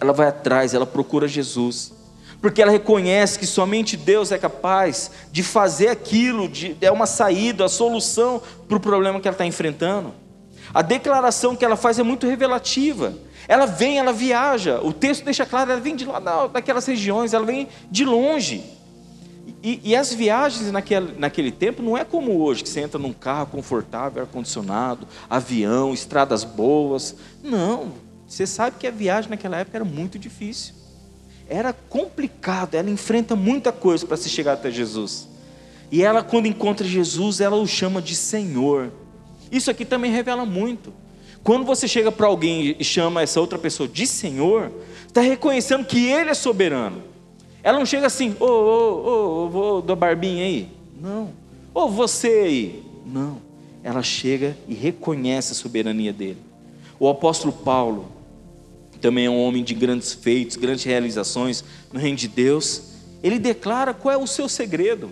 ela 0.01 0.11
vai 0.11 0.27
atrás, 0.27 0.73
ela 0.73 0.85
procura 0.85 1.29
Jesus 1.29 1.93
porque 2.41 2.61
ela 2.61 2.71
reconhece 2.71 3.39
que 3.39 3.47
somente 3.47 3.95
Deus 3.95 4.31
é 4.31 4.37
capaz 4.37 5.09
de 5.31 5.41
fazer 5.41 5.87
aquilo, 5.87 6.49
de, 6.49 6.75
é 6.81 6.91
uma 6.91 7.05
saída, 7.05 7.65
a 7.65 7.69
solução 7.69 8.41
para 8.67 8.75
o 8.75 8.79
problema 8.79 9.19
que 9.21 9.27
ela 9.27 9.33
está 9.33 9.45
enfrentando. 9.45 10.13
A 10.73 10.81
declaração 10.81 11.55
que 11.55 11.63
ela 11.63 11.77
faz 11.77 11.97
é 11.97 12.03
muito 12.03 12.27
revelativa. 12.27 13.15
Ela 13.47 13.65
vem, 13.65 13.97
ela 13.97 14.11
viaja. 14.11 14.81
O 14.83 14.91
texto 14.91 15.23
deixa 15.23 15.45
claro, 15.45 15.71
ela 15.71 15.79
vem 15.79 15.95
de 15.95 16.05
lá 16.05 16.19
daquelas 16.47 16.85
regiões, 16.85 17.33
ela 17.33 17.45
vem 17.45 17.69
de 17.89 18.03
longe. 18.03 18.63
E, 19.67 19.81
e, 19.83 19.95
as 19.95 20.13
viagens 20.13 20.71
naquele, 20.71 21.17
naquele 21.17 21.51
tempo 21.51 21.81
não 21.81 21.97
é 21.97 22.05
como 22.05 22.39
hoje, 22.39 22.61
que 22.61 22.69
você 22.69 22.81
entra 22.81 22.99
num 22.99 23.11
carro 23.11 23.47
confortável, 23.47 24.21
ar-condicionado, 24.21 25.07
avião, 25.27 25.91
estradas 25.91 26.43
boas. 26.43 27.15
Não, 27.43 27.93
você 28.27 28.45
sabe 28.45 28.77
que 28.79 28.85
a 28.85 28.91
viagem 28.91 29.31
naquela 29.31 29.57
época 29.57 29.77
era 29.77 29.85
muito 29.85 30.19
difícil 30.19 30.85
era 31.47 31.73
complicado, 31.73 32.75
ela 32.75 32.89
enfrenta 32.89 33.35
muita 33.35 33.71
coisa 33.71 34.05
para 34.05 34.17
se 34.17 34.29
chegar 34.29 34.53
até 34.53 34.71
Jesus. 34.71 35.27
E 35.91 36.03
ela, 36.03 36.23
quando 36.23 36.47
encontra 36.47 36.85
Jesus, 36.85 37.39
ela 37.39 37.55
o 37.55 37.67
chama 37.67 38.01
de 38.01 38.15
Senhor. 38.15 38.91
Isso 39.51 39.69
aqui 39.69 39.85
também 39.85 40.11
revela 40.11 40.45
muito. 40.45 40.91
Quando 41.43 41.63
você 41.63 41.87
chega 41.87 42.11
para 42.11 42.25
alguém 42.25 42.75
e 42.79 42.83
chama 42.83 43.21
essa 43.21 43.39
outra 43.39 43.59
pessoa 43.59 43.87
de 43.87 44.07
Senhor, 44.07 44.71
está 45.05 45.21
reconhecendo 45.21 45.85
que 45.85 46.07
Ele 46.07 46.31
é 46.31 46.33
soberano. 46.33 47.03
Ela 47.65 47.79
não 47.79 47.85
chega 47.87 48.05
assim, 48.05 48.35
ô, 48.39 48.45
ô, 48.45 49.45
ô, 49.45 49.49
vou 49.49 49.81
da 49.81 49.95
barbinha 49.95 50.45
aí. 50.45 50.69
Não. 51.01 51.31
Ô, 51.73 51.89
você 51.89 52.27
aí. 52.27 52.83
Não. 53.03 53.41
Ela 53.83 54.03
chega 54.03 54.55
e 54.67 54.75
reconhece 54.75 55.51
a 55.51 55.55
soberania 55.55 56.13
dele. 56.13 56.37
O 56.99 57.09
apóstolo 57.09 57.51
Paulo, 57.51 58.05
também 59.01 59.25
é 59.25 59.29
um 59.31 59.43
homem 59.43 59.63
de 59.63 59.73
grandes 59.73 60.13
feitos, 60.13 60.57
grandes 60.57 60.83
realizações 60.83 61.63
no 61.91 61.99
reino 61.99 62.15
de 62.15 62.27
Deus. 62.27 62.83
Ele 63.23 63.39
declara 63.39 63.95
qual 63.95 64.13
é 64.13 64.17
o 64.17 64.27
seu 64.27 64.47
segredo 64.47 65.11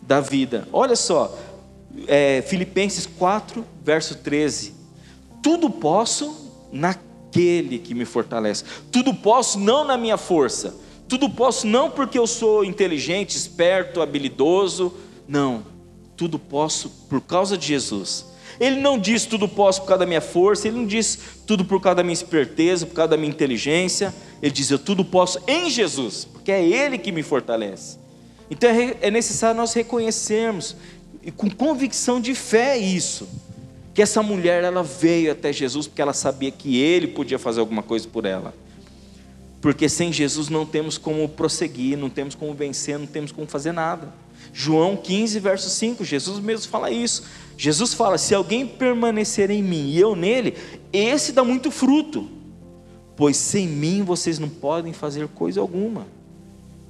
da 0.00 0.20
vida. 0.20 0.68
Olha 0.72 0.94
só, 0.94 1.36
é, 2.06 2.42
Filipenses 2.42 3.06
4, 3.06 3.66
verso 3.84 4.14
13: 4.18 4.72
Tudo 5.42 5.68
posso 5.68 6.48
naquele 6.70 7.80
que 7.80 7.92
me 7.92 8.04
fortalece, 8.04 8.62
tudo 8.92 9.12
posso 9.12 9.58
não 9.58 9.84
na 9.84 9.96
minha 9.96 10.16
força, 10.16 10.76
tudo 11.18 11.30
posso 11.30 11.66
não 11.66 11.90
porque 11.90 12.18
eu 12.18 12.26
sou 12.26 12.64
inteligente, 12.64 13.36
esperto, 13.36 14.00
habilidoso, 14.00 14.94
não, 15.28 15.64
tudo 16.16 16.38
posso 16.38 16.88
por 17.08 17.20
causa 17.20 17.56
de 17.56 17.66
Jesus 17.66 18.32
ele 18.60 18.80
não 18.80 18.96
diz 18.96 19.24
tudo 19.24 19.48
posso 19.48 19.80
por 19.80 19.88
causa 19.88 20.00
da 20.00 20.06
minha 20.06 20.20
força, 20.20 20.68
ele 20.68 20.76
não 20.76 20.86
diz 20.86 21.18
tudo 21.46 21.64
por 21.64 21.80
causa 21.80 21.96
da 21.96 22.02
minha 22.02 22.12
esperteza, 22.12 22.86
por 22.86 22.94
causa 22.94 23.10
da 23.10 23.16
minha 23.16 23.28
inteligência. 23.28 24.14
Ele 24.40 24.52
diz 24.52 24.70
eu 24.70 24.78
tudo 24.78 25.04
posso 25.04 25.40
em 25.48 25.68
Jesus, 25.68 26.24
porque 26.24 26.52
é 26.52 26.62
Ele 26.62 26.96
que 26.96 27.10
me 27.10 27.24
fortalece. 27.24 27.98
Então 28.50 28.70
é, 28.70 28.96
é 29.00 29.10
necessário 29.10 29.56
nós 29.56 29.72
reconhecermos, 29.72 30.76
e 31.24 31.30
com 31.30 31.50
convicção 31.50 32.20
de 32.20 32.34
fé, 32.34 32.76
isso. 32.76 33.28
Que 33.94 34.02
essa 34.02 34.22
mulher 34.22 34.62
ela 34.62 34.82
veio 34.82 35.32
até 35.32 35.52
Jesus 35.52 35.86
porque 35.86 36.00
ela 36.00 36.12
sabia 36.12 36.50
que 36.50 36.80
Ele 36.80 37.08
podia 37.08 37.38
fazer 37.38 37.60
alguma 37.60 37.82
coisa 37.82 38.06
por 38.06 38.24
ela. 38.24 38.54
Porque 39.62 39.88
sem 39.88 40.12
Jesus 40.12 40.48
não 40.48 40.66
temos 40.66 40.98
como 40.98 41.26
prosseguir, 41.28 41.96
não 41.96 42.10
temos 42.10 42.34
como 42.34 42.52
vencer, 42.52 42.98
não 42.98 43.06
temos 43.06 43.30
como 43.30 43.46
fazer 43.46 43.70
nada. 43.70 44.12
João 44.52 44.96
15, 44.96 45.38
verso 45.38 45.70
5, 45.70 46.04
Jesus 46.04 46.40
mesmo 46.40 46.68
fala 46.68 46.90
isso. 46.90 47.22
Jesus 47.56 47.94
fala: 47.94 48.18
se 48.18 48.34
alguém 48.34 48.66
permanecer 48.66 49.52
em 49.52 49.62
mim 49.62 49.90
e 49.90 50.00
eu 50.00 50.16
nele, 50.16 50.56
esse 50.92 51.30
dá 51.30 51.44
muito 51.44 51.70
fruto, 51.70 52.28
pois 53.16 53.36
sem 53.36 53.68
mim 53.68 54.02
vocês 54.02 54.36
não 54.40 54.48
podem 54.48 54.92
fazer 54.92 55.28
coisa 55.28 55.60
alguma. 55.60 56.08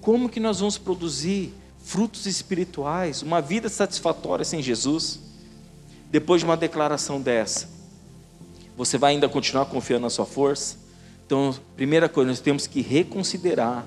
Como 0.01 0.31
que 0.31 0.41
nós 0.41 0.61
vamos 0.61 0.79
produzir 0.79 1.53
frutos 1.85 2.25
espirituais, 2.25 3.21
uma 3.21 3.43
vida 3.43 3.69
satisfatória 3.69 4.47
sem 4.47 4.63
Jesus? 4.63 5.21
Depois 6.11 6.41
de 6.41 6.47
uma 6.47 6.57
declaração 6.57 7.21
dessa, 7.21 7.69
você 8.79 8.97
vai 8.97 9.13
ainda 9.13 9.29
continuar 9.29 9.67
confiando 9.67 10.05
na 10.05 10.11
sua 10.11 10.25
força? 10.25 10.82
Então, 11.33 11.55
primeira 11.77 12.09
coisa, 12.09 12.29
nós 12.29 12.41
temos 12.41 12.67
que 12.67 12.83
reconsiderar 12.83 13.87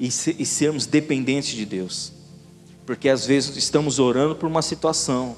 e, 0.00 0.10
sermos 0.10 0.86
dependentes 0.86 1.54
de 1.54 1.66
Deus 1.66 2.18
porque 2.88 3.10
às 3.10 3.26
vezes 3.26 3.54
estamos 3.54 3.98
orando 3.98 4.34
por 4.34 4.46
uma 4.46 4.62
situação. 4.62 5.36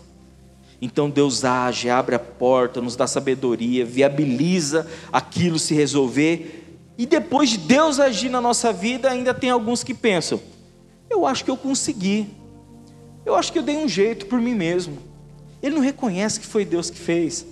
Então 0.80 1.10
Deus 1.10 1.44
age, 1.44 1.90
abre 1.90 2.14
a 2.14 2.18
porta, 2.20 2.80
nos 2.80 2.94
dá 2.94 3.08
sabedoria, 3.08 3.84
viabiliza 3.84 4.86
aquilo 5.12 5.58
se 5.58 5.74
resolver. 5.74 6.78
E 6.96 7.04
depois 7.06 7.50
de 7.50 7.58
Deus 7.58 7.98
agir 7.98 8.28
na 8.28 8.40
nossa 8.40 8.72
vida, 8.72 9.10
ainda 9.10 9.34
tem 9.34 9.50
alguns 9.50 9.82
que 9.82 9.92
pensam: 9.92 10.40
eu 11.10 11.26
acho 11.26 11.44
que 11.44 11.50
eu 11.50 11.56
consegui, 11.56 12.28
eu 13.26 13.34
acho 13.34 13.52
que 13.52 13.58
eu 13.58 13.64
dei 13.64 13.78
um 13.78 13.88
jeito 13.88 14.26
por 14.26 14.40
mim 14.40 14.54
mesmo. 14.54 14.96
Ele 15.60 15.74
não 15.74 15.82
reconhece 15.82 16.38
que 16.38 16.46
foi 16.46 16.64
Deus 16.64 16.88
que 16.88 17.00
fez. 17.00 17.44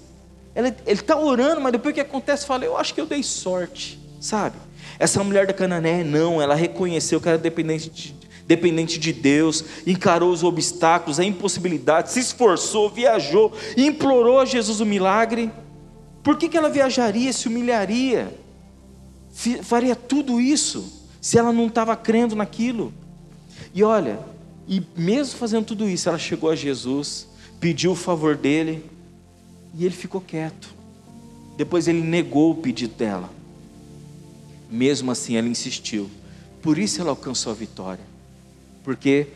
Ele 0.58 0.74
está 0.86 1.16
orando, 1.16 1.60
mas 1.60 1.70
depois 1.70 1.94
que 1.94 2.00
acontece, 2.00 2.44
fala: 2.44 2.64
eu 2.64 2.76
acho 2.76 2.92
que 2.92 3.00
eu 3.00 3.06
dei 3.06 3.22
sorte, 3.22 3.96
sabe? 4.20 4.56
Essa 4.98 5.22
mulher 5.22 5.46
da 5.46 5.52
Canané, 5.52 6.02
não, 6.02 6.42
ela 6.42 6.56
reconheceu 6.56 7.20
que 7.20 7.28
era 7.28 7.38
dependente 7.38 7.88
de, 7.88 8.16
dependente 8.44 8.98
de 8.98 9.12
Deus, 9.12 9.64
encarou 9.86 10.32
os 10.32 10.42
obstáculos, 10.42 11.20
a 11.20 11.24
impossibilidade, 11.24 12.10
se 12.10 12.18
esforçou, 12.18 12.90
viajou, 12.90 13.52
implorou 13.76 14.40
a 14.40 14.44
Jesus 14.44 14.80
o 14.80 14.86
milagre. 14.86 15.52
Por 16.24 16.36
que, 16.36 16.48
que 16.48 16.56
ela 16.56 16.68
viajaria, 16.68 17.32
se 17.32 17.46
humilharia? 17.46 18.34
Faria 19.62 19.94
tudo 19.94 20.40
isso 20.40 21.06
se 21.20 21.38
ela 21.38 21.52
não 21.52 21.68
estava 21.68 21.94
crendo 21.94 22.34
naquilo. 22.34 22.92
E 23.72 23.84
olha, 23.84 24.18
e 24.66 24.82
mesmo 24.96 25.38
fazendo 25.38 25.66
tudo 25.66 25.88
isso, 25.88 26.08
ela 26.08 26.18
chegou 26.18 26.50
a 26.50 26.56
Jesus, 26.56 27.28
pediu 27.60 27.92
o 27.92 27.96
favor 27.96 28.36
dele 28.36 28.84
e 29.78 29.86
ele 29.86 29.94
ficou 29.94 30.20
quieto. 30.20 30.74
Depois 31.56 31.86
ele 31.86 32.00
negou 32.00 32.50
o 32.50 32.56
pedido 32.56 32.94
dela. 32.96 33.30
Mesmo 34.68 35.12
assim, 35.12 35.36
ela 35.36 35.48
insistiu. 35.48 36.10
Por 36.60 36.76
isso 36.76 37.00
ela 37.00 37.10
alcançou 37.10 37.52
a 37.52 37.54
vitória. 37.54 38.04
Porque 38.82 39.28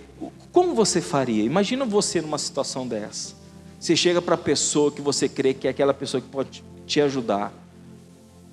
como 0.50 0.74
você 0.74 1.00
faria? 1.00 1.44
Imagina 1.44 1.84
você 1.84 2.20
numa 2.20 2.38
situação 2.38 2.86
dessa. 2.86 3.34
Você 3.78 3.94
chega 3.94 4.20
para 4.20 4.34
a 4.34 4.38
pessoa 4.38 4.90
que 4.90 5.00
você 5.00 5.28
crê 5.28 5.54
que 5.54 5.66
é 5.66 5.70
aquela 5.70 5.94
pessoa 5.94 6.20
que 6.20 6.28
pode 6.28 6.64
te 6.86 7.00
ajudar. 7.00 7.52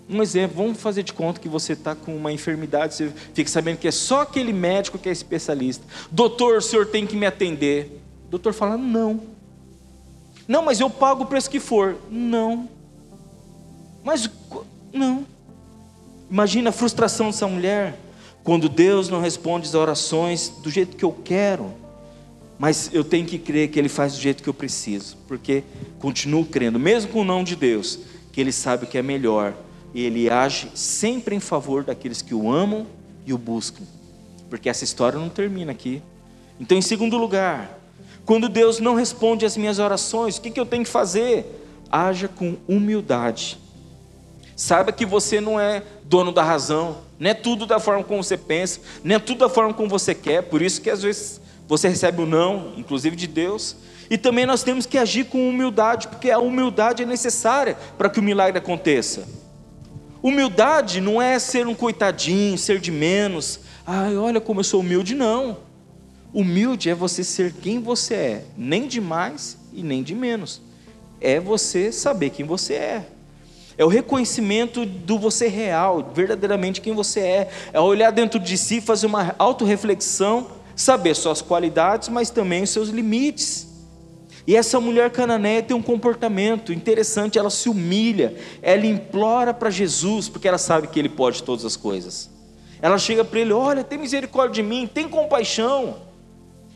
Um 0.08 0.22
exemplo, 0.22 0.58
vamos 0.58 0.80
fazer 0.80 1.04
de 1.04 1.14
conta 1.14 1.40
que 1.40 1.50
você 1.50 1.74
está 1.74 1.96
com 1.96 2.16
uma 2.16 2.32
enfermidade, 2.32 2.96
você 2.96 3.14
fica 3.34 3.50
sabendo 3.50 3.78
que 3.78 3.88
é 3.88 3.92
só 3.92 4.22
aquele 4.22 4.54
médico 4.54 4.98
que 4.98 5.10
é 5.10 5.12
especialista. 5.12 5.86
Doutor, 6.12 6.58
o 6.58 6.62
senhor 6.62 6.88
tem 6.88 7.06
que 7.06 7.16
me 7.16 7.26
atender. 7.26 8.02
O 8.28 8.32
doutor 8.32 8.54
fala: 8.54 8.78
não. 8.78 9.39
Não, 10.50 10.64
mas 10.64 10.80
eu 10.80 10.90
pago 10.90 11.22
o 11.22 11.26
preço 11.28 11.48
que 11.48 11.60
for. 11.60 11.96
Não. 12.10 12.68
Mas, 14.04 14.28
não. 14.92 15.24
Imagina 16.28 16.72
a 16.72 16.74
frustração 16.74 17.28
dessa 17.28 17.48
mulher 17.48 18.00
quando 18.44 18.68
Deus 18.68 19.10
não 19.10 19.22
responde 19.22 19.68
as 19.68 19.76
orações 19.76 20.50
do 20.50 20.72
jeito 20.72 20.98
que 20.98 21.06
eu 21.06 21.12
quero. 21.12 21.72
Mas 22.58 22.90
eu 22.92 23.04
tenho 23.04 23.28
que 23.28 23.38
crer 23.38 23.70
que 23.70 23.78
Ele 23.78 23.88
faz 23.88 24.14
do 24.14 24.20
jeito 24.20 24.42
que 24.42 24.50
eu 24.50 24.54
preciso, 24.54 25.18
porque 25.28 25.64
continuo 26.00 26.44
crendo, 26.44 26.80
mesmo 26.80 27.12
com 27.12 27.22
o 27.22 27.24
não 27.24 27.44
de 27.44 27.56
Deus, 27.56 28.00
que 28.34 28.42
Ele 28.42 28.52
sabe 28.52 28.86
o 28.86 28.88
que 28.88 28.98
é 28.98 29.04
melhor 29.04 29.54
e 29.94 30.02
Ele 30.02 30.32
age 30.32 30.72
sempre 30.74 31.36
em 31.36 31.40
favor 31.40 31.84
daqueles 31.84 32.24
que 32.24 32.34
o 32.34 32.52
amam 32.52 32.88
e 33.24 33.34
o 33.34 33.38
buscam, 33.38 33.84
porque 34.50 34.68
essa 34.68 34.84
história 34.84 35.20
não 35.20 35.30
termina 35.30 35.72
aqui. 35.72 36.02
Então, 36.60 36.76
em 36.76 36.82
segundo 36.82 37.18
lugar, 37.18 37.79
quando 38.30 38.48
Deus 38.48 38.80
não 38.80 38.94
responde 38.94 39.44
às 39.44 39.58
minhas 39.58 39.80
orações, 39.80 40.38
o 40.38 40.42
que, 40.42 40.52
que 40.52 40.60
eu 40.60 40.66
tenho 40.68 40.84
que 40.84 40.90
fazer? 40.92 41.66
Haja 41.92 42.28
com 42.28 42.58
humildade. 42.68 43.58
Saiba 44.56 44.92
que 44.92 45.04
você 45.04 45.42
não 45.42 45.60
é 45.60 45.82
dono 46.04 46.32
da 46.32 46.44
razão, 46.44 47.00
não 47.18 47.32
é 47.32 47.34
tudo 47.34 47.66
da 47.66 47.80
forma 47.80 48.04
como 48.04 48.24
você 48.24 48.38
pensa, 48.38 48.82
não 49.04 49.16
é 49.16 49.18
tudo 49.18 49.40
da 49.40 49.50
forma 49.50 49.74
como 49.74 49.90
você 49.90 50.14
quer, 50.14 50.44
por 50.44 50.62
isso 50.62 50.80
que 50.80 50.92
às 50.92 51.02
vezes 51.02 51.42
você 51.68 51.88
recebe 51.90 52.22
o 52.22 52.28
não, 52.28 52.74
inclusive 52.78 53.16
de 53.16 53.26
Deus. 53.26 53.76
E 54.12 54.16
também 54.16 54.46
nós 54.46 54.62
temos 54.62 54.86
que 54.86 55.00
agir 55.00 55.26
com 55.26 55.50
humildade, 55.50 56.08
porque 56.08 56.30
a 56.30 56.38
humildade 56.38 57.02
é 57.02 57.08
necessária 57.08 57.76
para 57.98 58.12
que 58.12 58.20
o 58.20 58.24
milagre 58.24 58.60
aconteça. 58.60 59.28
Humildade 60.22 61.02
não 61.02 61.20
é 61.20 61.40
ser 61.40 61.66
um 61.66 61.74
coitadinho, 61.74 62.60
ser 62.60 62.80
de 62.80 62.92
menos. 62.92 63.60
Ai, 63.88 64.16
olha 64.16 64.40
como 64.40 64.60
eu 64.60 64.64
sou 64.64 64.82
humilde, 64.82 65.16
não. 65.16 65.68
Humilde 66.34 66.90
é 66.90 66.96
você 66.96 67.24
ser 67.24 67.54
quem 67.54 67.80
você 67.80 68.14
é, 68.14 68.46
nem 68.56 68.88
de 68.88 69.02
mais 69.02 69.58
e 69.74 69.82
nem 69.82 70.04
de 70.04 70.14
menos. 70.14 70.62
É 71.20 71.40
você 71.40 71.92
saber 71.92 72.30
quem 72.30 72.46
você 72.46 72.76
é. 72.76 73.06
É 73.78 73.84
o 73.84 73.88
reconhecimento 73.88 74.86
do 74.86 75.18
você 75.18 75.48
real, 75.48 76.12
verdadeiramente 76.14 76.82
quem 76.82 76.94
você 76.94 77.22
é. 77.22 77.50
É 77.74 77.80
olhar 77.80 78.12
dentro 78.12 78.40
de 78.40 78.58
si, 78.58 78.82
fazer 78.82 79.08
uma 79.08 79.34
autorreflexão, 79.40 80.48
saber 80.76 81.16
suas 81.16 81.42
qualidades, 81.42 82.10
mas 82.10 82.30
também 82.30 82.64
os 82.64 82.70
seus 82.70 82.90
limites. 82.90 83.68
E 84.46 84.56
essa 84.56 84.80
mulher 84.80 85.10
cananeia 85.12 85.64
tem 85.64 85.76
um 85.76 85.82
comportamento 85.82 86.74
interessante, 86.74 87.40
ela 87.40 87.50
se 87.50 87.70
humilha, 87.70 88.36
ela 88.62 88.86
implora 88.86 89.54
para 89.54 89.70
Jesus, 89.70 90.28
porque 90.28 90.48
ela 90.48 90.58
sabe 90.58 90.88
que 90.88 91.00
ele 91.00 91.10
pode 91.10 91.44
todas 91.44 91.64
as 91.66 91.76
coisas. 91.76 92.30
Ela 92.82 92.98
chega 92.98 93.24
para 93.24 93.40
ele: 93.40 93.54
Olha, 93.54 93.84
tem 93.84 93.98
misericórdia 93.98 94.64
de 94.64 94.70
mim, 94.70 94.88
tem 94.92 95.08
compaixão. 95.08 96.09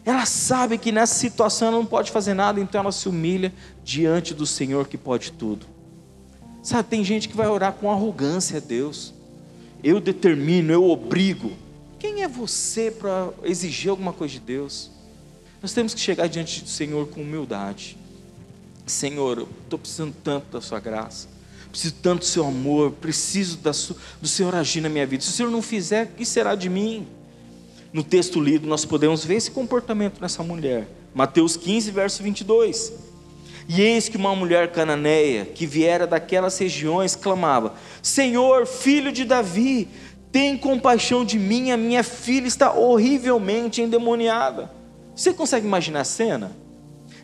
Ela 0.06 0.26
sabe 0.26 0.78
que 0.78 0.92
nessa 0.92 1.16
situação 1.16 1.70
ela 1.70 1.78
não 1.78 1.86
pode 1.86 2.12
fazer 2.12 2.34
nada, 2.34 2.60
então 2.60 2.82
ela 2.82 2.92
se 2.92 3.08
humilha 3.08 3.54
diante 3.84 4.34
do 4.34 4.46
Senhor 4.46 4.88
que 4.88 4.98
pode 4.98 5.32
tudo. 5.32 5.66
Sabe, 6.62 6.90
tem 6.90 7.04
gente 7.04 7.30
que 7.30 7.36
vai 7.36 7.48
orar 7.48 7.74
com 7.74 7.90
arrogância 7.92 8.58
a 8.58 8.62
Deus. 8.62 9.14
Eu 9.84 10.00
determino, 10.00 10.72
eu 10.72 10.84
obrigo. 10.90 11.52
Quem 12.00 12.24
é 12.24 12.28
você 12.28 12.92
para 12.92 13.30
exigir 13.44 13.90
alguma 13.90 14.12
coisa 14.12 14.34
de 14.34 14.40
Deus? 14.42 14.90
Nós 15.62 15.74
temos 15.74 15.94
que 15.94 16.02
chegar 16.02 16.28
diante 16.28 16.62
do 16.62 16.70
Senhor 16.70 17.08
com 17.08 17.22
humildade. 17.22 17.98
Senhor, 18.86 19.40
eu 19.40 19.50
estou 19.64 19.80
precisando 19.80 20.14
tanto 20.22 20.52
da 20.52 20.60
Sua 20.60 20.80
graça, 20.82 21.30
preciso 21.70 21.96
tanto 22.02 22.20
do 22.20 22.26
Seu 22.26 22.46
amor, 22.46 22.92
preciso 22.92 23.58
do 24.22 24.28
Senhor 24.28 24.54
agir 24.54 24.82
na 24.82 24.90
minha 24.90 25.08
vida. 25.08 25.24
Se 25.24 25.30
o 25.30 25.34
Senhor 25.34 25.50
não 25.50 25.62
fizer, 25.62 26.06
o 26.06 26.08
que 26.10 26.26
será 26.26 26.56
de 26.56 26.70
mim? 26.70 27.08
No 27.94 28.04
texto 28.04 28.42
lido, 28.42 28.68
nós 28.68 28.84
podemos 28.86 29.24
ver 29.24 29.36
esse 29.36 29.52
comportamento 29.52 30.20
nessa 30.20 30.42
mulher. 30.42 30.88
Mateus 31.14 31.56
15, 31.56 31.92
verso 31.92 32.24
22. 32.24 32.92
E 33.70 33.82
eis 33.82 34.10
que 34.10 34.18
uma 34.18 34.36
mulher 34.36 34.72
cananeia, 34.72 35.46
que 35.46 35.68
viera 35.68 36.08
daquelas 36.08 36.58
regiões, 36.58 37.16
clamava: 37.16 37.76
Senhor, 38.02 38.66
filho 38.66 39.12
de 39.12 39.24
Davi, 39.24 39.88
tem 40.32 40.58
compaixão 40.58 41.24
de 41.24 41.38
mim, 41.38 41.70
a 41.70 41.78
minha 41.78 42.04
filha 42.04 42.48
está 42.48 42.74
horrivelmente 42.74 43.82
endemoniada. 43.82 44.72
Você 45.16 45.32
consegue 45.32 45.68
imaginar 45.68 46.02
a 46.02 46.06
cena? 46.06 46.52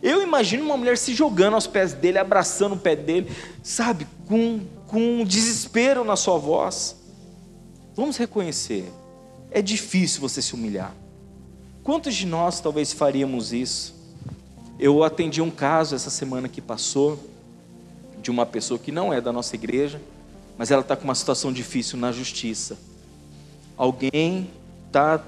Eu 0.00 0.22
imagino 0.22 0.64
uma 0.64 0.76
mulher 0.76 0.96
se 0.96 1.12
jogando 1.12 1.54
aos 1.54 1.66
pés 1.66 1.92
dele, 1.92 2.18
abraçando 2.18 2.74
o 2.74 2.78
pé 2.78 2.94
dele, 2.94 3.30
sabe, 3.62 4.06
com, 4.28 4.60
com 4.86 5.24
desespero 5.24 6.04
na 6.04 6.14
sua 6.14 6.38
voz. 6.38 6.96
Vamos 7.94 8.16
reconhecer, 8.16 8.84
é 9.50 9.60
difícil 9.60 10.20
você 10.20 10.40
se 10.40 10.54
humilhar. 10.54 10.94
Quantos 11.82 12.14
de 12.14 12.26
nós 12.26 12.60
talvez 12.60 12.92
faríamos 12.92 13.52
isso? 13.52 13.94
Eu 14.78 15.02
atendi 15.02 15.42
um 15.42 15.50
caso 15.50 15.94
essa 15.94 16.10
semana 16.10 16.48
que 16.48 16.60
passou, 16.60 17.18
de 18.22 18.30
uma 18.30 18.46
pessoa 18.46 18.78
que 18.78 18.92
não 18.92 19.12
é 19.12 19.20
da 19.20 19.32
nossa 19.32 19.54
igreja, 19.54 20.00
mas 20.56 20.70
ela 20.70 20.82
está 20.82 20.94
com 20.94 21.04
uma 21.04 21.14
situação 21.14 21.52
difícil 21.52 21.98
na 21.98 22.12
justiça. 22.12 22.78
Alguém 23.76 24.50
está 24.86 25.18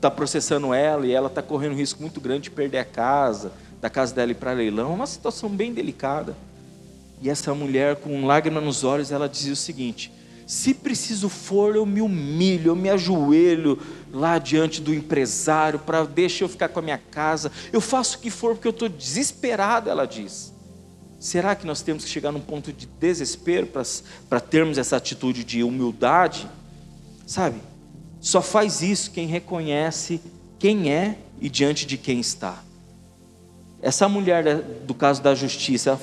tá 0.00 0.10
processando 0.10 0.74
ela 0.74 1.06
e 1.06 1.12
ela 1.12 1.28
está 1.28 1.42
correndo 1.42 1.72
um 1.72 1.76
risco 1.76 2.00
muito 2.00 2.20
grande 2.20 2.44
de 2.44 2.50
perder 2.50 2.78
a 2.78 2.84
casa, 2.84 3.52
da 3.80 3.88
casa 3.88 4.14
dela 4.14 4.30
ir 4.30 4.34
para 4.34 4.52
leilão, 4.52 4.92
é 4.92 4.94
uma 4.94 5.06
situação 5.06 5.48
bem 5.48 5.72
delicada. 5.72 6.36
E 7.22 7.30
essa 7.30 7.54
mulher, 7.54 7.96
com 7.96 8.26
lágrima 8.26 8.60
nos 8.60 8.82
olhos, 8.82 9.12
ela 9.12 9.28
dizia 9.28 9.52
o 9.52 9.56
seguinte: 9.56 10.12
se 10.46 10.74
preciso 10.74 11.28
for, 11.28 11.74
eu 11.74 11.86
me 11.86 12.00
humilho, 12.00 12.70
eu 12.70 12.76
me 12.76 12.90
ajoelho 12.90 13.78
lá 14.12 14.38
diante 14.38 14.80
do 14.80 14.94
empresário 14.94 15.78
para 15.78 16.04
deixar 16.04 16.44
eu 16.44 16.48
ficar 16.48 16.68
com 16.68 16.78
a 16.78 16.82
minha 16.82 16.98
casa, 16.98 17.50
eu 17.72 17.80
faço 17.80 18.18
o 18.18 18.20
que 18.20 18.30
for 18.30 18.54
porque 18.54 18.68
eu 18.68 18.72
estou 18.72 18.88
desesperada, 18.88 19.90
ela 19.90 20.06
diz. 20.06 20.52
Será 21.18 21.54
que 21.54 21.66
nós 21.66 21.80
temos 21.80 22.04
que 22.04 22.10
chegar 22.10 22.30
num 22.30 22.40
ponto 22.40 22.70
de 22.70 22.86
desespero 22.86 23.66
para 24.28 24.40
termos 24.40 24.76
essa 24.76 24.96
atitude 24.96 25.42
de 25.42 25.62
humildade? 25.62 26.46
Sabe? 27.26 27.56
Só 28.20 28.42
faz 28.42 28.82
isso 28.82 29.10
quem 29.10 29.26
reconhece 29.26 30.20
quem 30.58 30.92
é 30.92 31.16
e 31.40 31.48
diante 31.48 31.86
de 31.86 31.96
quem 31.96 32.20
está. 32.20 32.62
Essa 33.80 34.08
mulher 34.08 34.62
do 34.86 34.94
caso 34.94 35.22
da 35.22 35.34
justiça, 35.34 36.00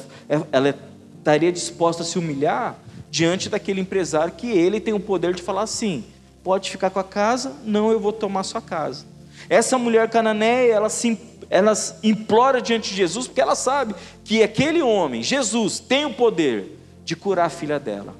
ela 0.52 0.76
estaria 1.18 1.52
disposta 1.52 2.02
a 2.04 2.06
se 2.06 2.18
humilhar 2.18 2.78
diante 3.12 3.50
daquele 3.50 3.82
empresário 3.82 4.34
que 4.34 4.50
ele 4.50 4.80
tem 4.80 4.94
o 4.94 5.00
poder 5.00 5.36
de 5.36 5.44
falar 5.44 5.64
assim: 5.64 6.06
pode 6.44 6.72
ficar 6.72 6.90
com 6.90 7.00
a 7.00 7.04
casa, 7.04 7.54
não, 7.64 7.92
eu 7.92 8.00
vou 8.00 8.14
tomar 8.14 8.44
sua 8.44 8.62
casa. 8.62 9.06
Essa 9.50 9.78
mulher 9.78 10.10
cananeia, 10.10 10.74
ela, 10.74 10.90
se, 10.90 11.20
ela 11.50 11.74
implora 12.02 12.62
diante 12.62 12.90
de 12.90 12.96
Jesus, 12.96 13.28
porque 13.28 13.42
ela 13.42 13.56
sabe 13.56 13.94
que 14.24 14.42
aquele 14.42 14.82
homem, 14.82 15.22
Jesus, 15.22 15.80
tem 15.80 16.06
o 16.06 16.14
poder 16.14 16.80
de 17.04 17.16
curar 17.16 17.48
a 17.48 17.50
filha 17.50 17.80
dela. 17.80 18.16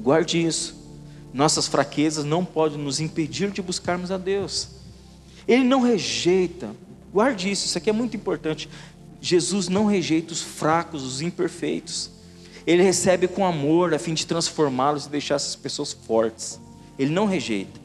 Guarde 0.00 0.44
isso. 0.44 0.74
Nossas 1.32 1.68
fraquezas 1.68 2.24
não 2.24 2.44
podem 2.44 2.78
nos 2.78 2.98
impedir 2.98 3.50
de 3.50 3.62
buscarmos 3.62 4.10
a 4.10 4.16
Deus. 4.16 4.68
Ele 5.46 5.62
não 5.62 5.80
rejeita, 5.80 6.70
guarde 7.12 7.50
isso, 7.50 7.66
isso 7.66 7.78
aqui 7.78 7.90
é 7.90 7.92
muito 7.92 8.16
importante. 8.16 8.68
Jesus 9.20 9.68
não 9.68 9.86
rejeita 9.86 10.32
os 10.32 10.42
fracos, 10.42 11.04
os 11.04 11.20
imperfeitos. 11.20 12.10
Ele 12.66 12.82
recebe 12.82 13.28
com 13.28 13.46
amor 13.46 13.94
a 13.94 13.98
fim 13.98 14.14
de 14.14 14.26
transformá-los 14.26 15.06
e 15.06 15.10
deixar 15.10 15.36
essas 15.36 15.54
pessoas 15.54 15.92
fortes. 15.92 16.60
Ele 16.98 17.12
não 17.12 17.26
rejeita. 17.26 17.80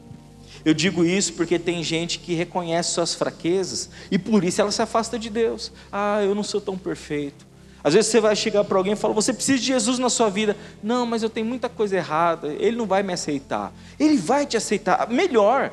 Eu 0.64 0.74
digo 0.74 1.04
isso 1.04 1.32
porque 1.34 1.58
tem 1.58 1.82
gente 1.82 2.18
que 2.18 2.34
reconhece 2.34 2.90
suas 2.90 3.14
fraquezas 3.14 3.90
e 4.10 4.18
por 4.18 4.44
isso 4.44 4.60
ela 4.60 4.70
se 4.70 4.82
afasta 4.82 5.18
de 5.18 5.28
Deus. 5.28 5.72
Ah, 5.90 6.20
eu 6.22 6.34
não 6.34 6.42
sou 6.42 6.60
tão 6.60 6.76
perfeito. 6.76 7.46
Às 7.84 7.94
vezes 7.94 8.10
você 8.10 8.20
vai 8.20 8.36
chegar 8.36 8.62
para 8.64 8.78
alguém 8.78 8.92
e 8.92 8.96
falar: 8.96 9.14
Você 9.14 9.32
precisa 9.32 9.58
de 9.58 9.64
Jesus 9.64 9.98
na 9.98 10.08
sua 10.08 10.30
vida. 10.30 10.56
Não, 10.82 11.04
mas 11.04 11.22
eu 11.22 11.30
tenho 11.30 11.46
muita 11.46 11.68
coisa 11.68 11.96
errada. 11.96 12.48
Ele 12.48 12.76
não 12.76 12.86
vai 12.86 13.02
me 13.02 13.12
aceitar. 13.12 13.72
Ele 13.98 14.16
vai 14.16 14.46
te 14.46 14.56
aceitar. 14.56 15.08
Melhor, 15.10 15.72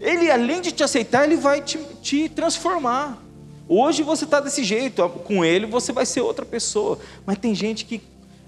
ele 0.00 0.30
além 0.30 0.60
de 0.60 0.72
te 0.72 0.82
aceitar, 0.82 1.24
ele 1.24 1.36
vai 1.36 1.60
te, 1.60 1.78
te 2.02 2.28
transformar. 2.28 3.22
Hoje 3.68 4.02
você 4.02 4.24
está 4.24 4.40
desse 4.40 4.64
jeito, 4.64 5.08
com 5.08 5.44
ele 5.44 5.64
você 5.64 5.92
vai 5.92 6.04
ser 6.04 6.20
outra 6.20 6.44
pessoa. 6.44 6.98
Mas 7.24 7.38
tem 7.38 7.54
gente 7.54 7.84
que, 7.84 8.02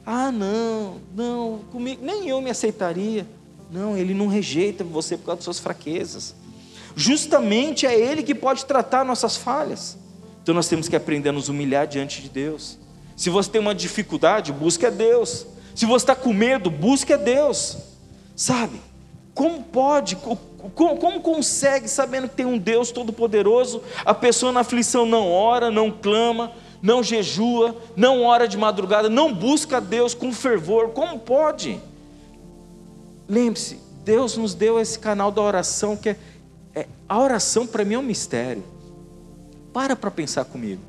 ah, 0.06 0.30
não, 0.30 1.00
não, 1.14 1.60
comigo, 1.72 2.04
nem 2.04 2.28
eu 2.28 2.40
me 2.40 2.50
aceitaria. 2.50 3.26
Não, 3.70 3.96
ele 3.96 4.14
não 4.14 4.28
rejeita 4.28 4.84
você 4.84 5.16
por 5.16 5.26
causa 5.26 5.38
das 5.38 5.44
suas 5.44 5.58
fraquezas. 5.58 6.34
Justamente 6.94 7.86
é 7.86 7.98
ele 7.98 8.22
que 8.22 8.34
pode 8.34 8.64
tratar 8.66 9.04
nossas 9.04 9.36
falhas. 9.36 9.96
Então 10.42 10.54
nós 10.54 10.68
temos 10.68 10.88
que 10.88 10.94
aprender 10.94 11.30
a 11.30 11.32
nos 11.32 11.48
humilhar 11.48 11.86
diante 11.86 12.20
de 12.20 12.28
Deus. 12.28 12.78
Se 13.16 13.30
você 13.30 13.50
tem 13.50 13.60
uma 13.60 13.74
dificuldade, 13.74 14.52
busque 14.52 14.84
a 14.84 14.90
Deus. 14.90 15.46
Se 15.74 15.86
você 15.86 16.02
está 16.04 16.14
com 16.14 16.32
medo, 16.32 16.70
busque 16.70 17.12
a 17.12 17.16
Deus. 17.16 17.78
Sabe? 18.36 18.80
Como 19.32 19.62
pode, 19.62 20.16
como, 20.16 20.96
como, 20.96 21.20
consegue, 21.20 21.88
sabendo 21.88 22.28
que 22.28 22.36
tem 22.36 22.46
um 22.46 22.58
Deus 22.58 22.92
todo-poderoso, 22.92 23.82
a 24.04 24.14
pessoa 24.14 24.52
na 24.52 24.60
aflição 24.60 25.04
não 25.04 25.30
ora, 25.30 25.70
não 25.70 25.90
clama, 25.90 26.52
não 26.85 27.03
jejua, 27.03 27.77
não 27.97 28.23
ora 28.23 28.47
de 28.47 28.57
madrugada, 28.57 29.09
não 29.09 29.35
busca 29.35 29.81
Deus 29.81 30.14
com 30.14 30.33
fervor? 30.33 30.90
Como 30.90 31.18
pode? 31.18 31.81
lembre-se, 33.29 33.81
Deus 34.05 34.37
nos 34.37 34.55
deu 34.55 34.79
esse 34.79 34.99
canal 34.99 35.31
da 35.33 35.40
oração 35.42 35.97
que 35.97 36.11
é, 36.11 36.16
é 36.75 36.87
a 37.09 37.18
oração 37.18 37.66
para 37.66 37.85
mim 37.85 37.94
é 37.94 37.99
um 37.99 38.03
mistério. 38.03 38.62
Para 39.73 39.97
para 39.97 40.11
pensar 40.11 40.44
comigo. 40.44 40.83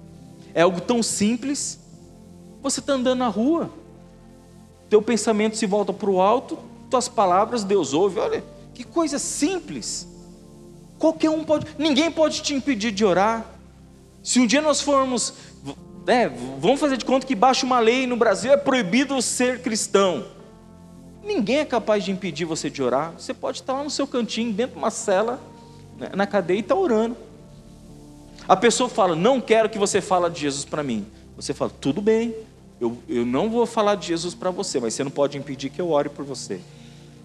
É 0.54 0.62
algo 0.62 0.82
tão 0.82 1.02
simples. 1.02 1.80
Você 2.62 2.80
está 2.80 2.94
andando 2.94 3.20
na 3.20 3.28
rua, 3.28 3.70
teu 4.90 5.02
pensamento 5.02 5.56
se 5.56 5.66
volta 5.66 5.94
para 5.94 6.10
o 6.10 6.22
alto, 6.22 6.58
tuas 6.90 7.08
palavras 7.08 7.64
Deus 7.64 7.94
ouve. 7.94 8.20
Olha, 8.20 8.44
que 8.74 8.84
coisa 8.84 9.20
simples. 9.20 10.08
Qualquer 10.98 11.30
um 11.30 11.44
pode, 11.44 11.68
ninguém 11.78 12.12
pode 12.12 12.42
te 12.42 12.54
impedir 12.54 12.92
de 12.92 13.06
orar. 13.06 13.46
Se 14.24 14.40
um 14.40 14.48
dia 14.48 14.62
nós 14.62 14.82
formos, 14.82 15.34
é, 16.08 16.30
vamos 16.60 16.80
fazer 16.80 16.98
de 16.98 17.06
conta 17.06 17.26
que 17.26 17.36
baixa 17.36 17.66
uma 17.66 17.80
lei 17.80 18.06
no 18.06 18.16
Brasil 18.16 18.52
é 18.52 18.58
proibido 18.58 19.20
ser 19.22 19.62
cristão. 19.62 20.26
Ninguém 21.24 21.58
é 21.58 21.66
capaz 21.66 22.04
de 22.04 22.12
impedir 22.12 22.46
você 22.46 22.70
de 22.70 22.84
orar. 22.84 23.14
Você 23.18 23.34
pode 23.34 23.62
estar 23.62 23.74
lá 23.74 23.84
no 23.84 23.90
seu 23.90 24.06
cantinho, 24.06 24.54
dentro 24.54 24.74
de 24.74 24.78
uma 24.78 24.92
cela, 24.92 25.42
né, 25.98 26.12
na 26.16 26.28
cadeia 26.28 26.58
e 26.58 26.60
estar 26.60 26.76
tá 26.76 26.82
orando. 26.82 27.18
A 28.48 28.56
pessoa 28.56 28.88
fala, 28.88 29.16
não 29.16 29.42
quero 29.42 29.68
que 29.70 29.80
você 29.80 30.00
fale 30.00 30.30
de 30.30 30.42
Jesus 30.42 30.66
para 30.66 30.84
mim. 30.84 31.06
Você 31.36 31.54
fala, 31.54 31.72
tudo 31.82 32.00
bem, 32.00 32.36
eu, 32.80 32.98
eu 33.10 33.26
não 33.26 33.50
vou 33.50 33.66
falar 33.66 33.96
de 33.96 34.08
Jesus 34.08 34.36
para 34.36 34.52
você, 34.52 34.80
mas 34.80 34.94
você 34.94 35.04
não 35.04 35.10
pode 35.10 35.38
impedir 35.38 35.72
que 35.72 35.82
eu 35.82 35.90
ore 35.90 36.10
por 36.10 36.24
você. 36.24 36.62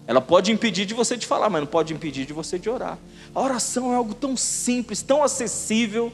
Ela 0.07 0.19
pode 0.19 0.51
impedir 0.51 0.85
de 0.85 0.95
você 0.95 1.15
de 1.15 1.27
falar, 1.27 1.49
mas 1.49 1.61
não 1.61 1.67
pode 1.67 1.93
impedir 1.93 2.25
de 2.25 2.33
você 2.33 2.57
de 2.57 2.69
orar. 2.69 2.97
A 3.35 3.41
oração 3.41 3.93
é 3.93 3.95
algo 3.95 4.15
tão 4.15 4.35
simples, 4.35 5.03
tão 5.03 5.23
acessível, 5.23 6.11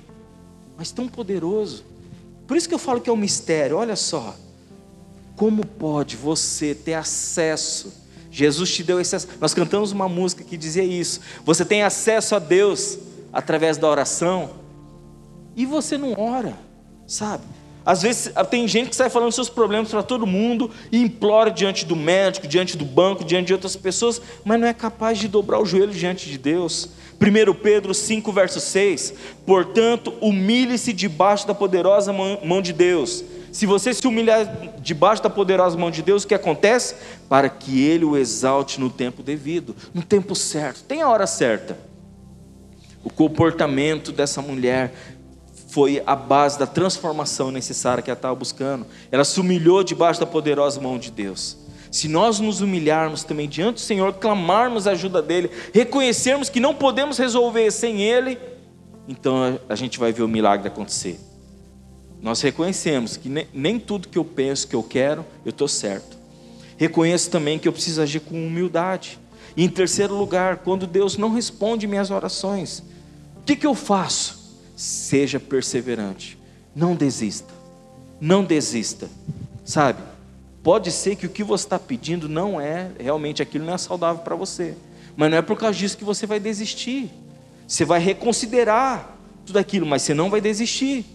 mas 0.77 0.91
tão 0.91 1.07
poderoso. 1.07 1.85
Por 2.47 2.55
isso 2.55 2.67
que 2.67 2.73
eu 2.73 2.79
falo 2.79 3.01
que 3.01 3.09
é 3.09 3.13
um 3.13 3.17
mistério. 3.17 3.77
Olha 3.77 3.95
só, 3.95 4.35
como 5.35 5.65
pode 5.65 6.15
você 6.15 6.73
ter 6.73 6.93
acesso? 6.93 7.93
Jesus 8.31 8.73
te 8.73 8.83
deu 8.83 8.99
esse 8.99 9.15
acesso. 9.15 9.37
Nós 9.39 9.53
cantamos 9.53 9.91
uma 9.91 10.07
música 10.07 10.43
que 10.43 10.55
dizia 10.55 10.83
isso. 10.83 11.19
Você 11.43 11.65
tem 11.65 11.83
acesso 11.83 12.35
a 12.35 12.39
Deus 12.39 12.97
através 13.33 13.77
da 13.77 13.87
oração 13.87 14.51
e 15.55 15.65
você 15.65 15.97
não 15.97 16.13
ora, 16.17 16.57
sabe? 17.05 17.43
Às 17.85 18.01
vezes 18.01 18.31
tem 18.49 18.67
gente 18.67 18.89
que 18.89 18.95
sai 18.95 19.09
falando 19.09 19.31
seus 19.31 19.49
problemas 19.49 19.89
para 19.89 20.03
todo 20.03 20.27
mundo 20.27 20.69
e 20.91 21.01
implora 21.01 21.49
diante 21.49 21.85
do 21.85 21.95
médico, 21.95 22.47
diante 22.47 22.75
do 22.75 22.83
banco, 22.83 23.23
diante 23.23 23.47
de 23.47 23.53
outras 23.53 23.75
pessoas, 23.75 24.21
mas 24.43 24.59
não 24.59 24.67
é 24.67 24.73
capaz 24.73 25.17
de 25.17 25.27
dobrar 25.27 25.59
o 25.59 25.65
joelho 25.65 25.93
diante 25.93 26.29
de 26.29 26.37
Deus. 26.37 26.89
1 27.19 27.53
Pedro 27.55 27.93
5, 27.93 28.31
verso 28.31 28.59
6: 28.59 29.13
Portanto, 29.45 30.13
humilhe-se 30.21 30.93
debaixo 30.93 31.47
da 31.47 31.53
poderosa 31.53 32.13
mão 32.13 32.61
de 32.61 32.71
Deus. 32.71 33.23
Se 33.51 33.65
você 33.65 33.93
se 33.93 34.07
humilhar 34.07 34.75
debaixo 34.79 35.23
da 35.23 35.29
poderosa 35.29 35.77
mão 35.77 35.89
de 35.89 36.01
Deus, 36.01 36.23
o 36.23 36.27
que 36.27 36.35
acontece? 36.35 36.95
Para 37.27 37.49
que 37.49 37.81
Ele 37.81 38.05
o 38.05 38.15
exalte 38.15 38.79
no 38.79 38.89
tempo 38.89 39.23
devido, 39.23 39.75
no 39.93 40.03
tempo 40.03 40.35
certo, 40.35 40.83
tem 40.83 41.01
a 41.01 41.09
hora 41.09 41.25
certa. 41.25 41.77
O 43.03 43.09
comportamento 43.09 44.11
dessa 44.11 44.41
mulher 44.41 44.93
foi 45.69 46.01
a 46.05 46.15
base 46.15 46.59
da 46.59 46.67
transformação 46.67 47.51
necessária 47.51 48.01
que 48.03 48.09
ela 48.09 48.17
estava 48.17 48.35
buscando. 48.35 48.85
Ela 49.11 49.23
se 49.23 49.39
humilhou 49.39 49.83
debaixo 49.83 50.19
da 50.19 50.25
poderosa 50.25 50.79
mão 50.79 50.97
de 50.97 51.11
Deus. 51.11 51.57
Se 51.91 52.07
nós 52.07 52.39
nos 52.39 52.61
humilharmos 52.61 53.23
também 53.23 53.47
diante 53.47 53.75
do 53.75 53.79
Senhor, 53.81 54.13
clamarmos 54.13 54.87
a 54.87 54.91
ajuda 54.91 55.21
dEle, 55.21 55.49
reconhecermos 55.73 56.49
que 56.49 56.59
não 56.59 56.73
podemos 56.73 57.17
resolver 57.17 57.71
sem 57.71 58.01
Ele, 58.01 58.37
então 59.07 59.59
a 59.67 59.75
gente 59.75 59.99
vai 59.99 60.11
ver 60.11 60.23
o 60.23 60.27
milagre 60.27 60.67
acontecer. 60.67 61.19
Nós 62.21 62.41
reconhecemos 62.41 63.15
que 63.15 63.29
nem, 63.53 63.79
tudo 63.79 64.07
que 64.07 64.17
eu 64.17 64.25
penso, 64.25 64.67
que 64.67 64.75
eu 64.75 64.83
quero, 64.83 65.25
eu 65.45 65.51
estou 65.51 65.67
certo. 65.67 66.17
Reconheço 66.77 67.29
também 67.29 67.59
que 67.59 67.67
eu 67.67 67.73
preciso 67.73 68.01
agir 68.01 68.19
com 68.19 68.35
humildade. 68.35 69.19
E 69.55 69.63
em 69.63 69.69
terceiro 69.69 70.15
lugar, 70.15 70.57
quando 70.57 70.85
Deus 70.85 71.17
não 71.17 71.33
responde 71.33 71.87
minhas 71.87 72.11
orações, 72.11 72.79
o 73.37 73.43
que, 73.45 73.55
que 73.55 73.65
eu 73.65 73.73
faço? 73.73 74.37
seja 74.77 75.39
perseverante. 75.39 76.37
Não 76.75 76.95
desista. 76.95 77.51
Não 78.21 78.43
desista. 78.43 79.09
Sabe? 79.65 79.99
Pode 80.67 80.91
ser 80.91 81.15
que 81.15 81.25
o 81.25 81.29
que 81.29 81.45
você 81.45 81.65
está 81.65 81.79
pedindo 81.79 82.27
não 82.27 82.59
é, 82.59 82.91
realmente 82.99 83.41
aquilo 83.41 83.63
não 83.63 83.73
é 83.73 83.77
saudável 83.77 84.21
para 84.21 84.35
você. 84.35 84.75
Mas 85.15 85.31
não 85.31 85.37
é 85.37 85.41
por 85.41 85.57
causa 85.57 85.79
disso 85.79 85.97
que 85.97 86.03
você 86.03 86.27
vai 86.27 86.41
desistir. 86.41 87.09
Você 87.65 87.85
vai 87.85 88.01
reconsiderar 88.01 89.15
tudo 89.45 89.59
aquilo, 89.59 89.85
mas 89.85 90.01
você 90.01 90.13
não 90.13 90.29
vai 90.29 90.41
desistir. 90.41 91.05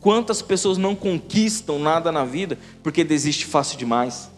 Quantas 0.00 0.40
pessoas 0.40 0.78
não 0.78 0.96
conquistam 0.96 1.78
nada 1.78 2.10
na 2.10 2.24
vida 2.24 2.58
porque 2.82 3.04
desiste 3.04 3.44
fácil 3.44 3.76
demais? 3.76 4.30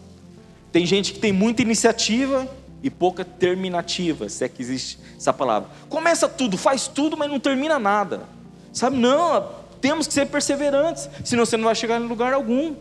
Tem 0.69 0.85
gente 0.85 1.13
que 1.13 1.19
tem 1.19 1.31
muita 1.31 1.61
iniciativa 1.61 2.45
e 2.83 2.89
pouca 2.89 3.23
terminativa, 3.23 4.27
se 4.27 4.43
é 4.43 4.49
que 4.49 4.61
existe 4.61 4.99
essa 5.15 5.31
palavra. 5.31 5.69
Começa 5.87 6.27
tudo, 6.27 6.57
faz 6.57 6.89
tudo, 6.89 7.15
mas 7.15 7.31
não 7.31 7.39
termina 7.39 7.79
nada. 7.79 8.23
Sabe? 8.73 8.97
Não, 8.97 9.49
temos 9.79 10.07
que 10.07 10.13
ser 10.13 10.25
perseverantes, 10.25 11.09
senão 11.23 11.45
você 11.45 11.55
não 11.55 11.63
vai 11.63 11.75
chegar 11.75 12.01
em 12.01 12.05
lugar 12.05 12.33
algum. 12.33 12.75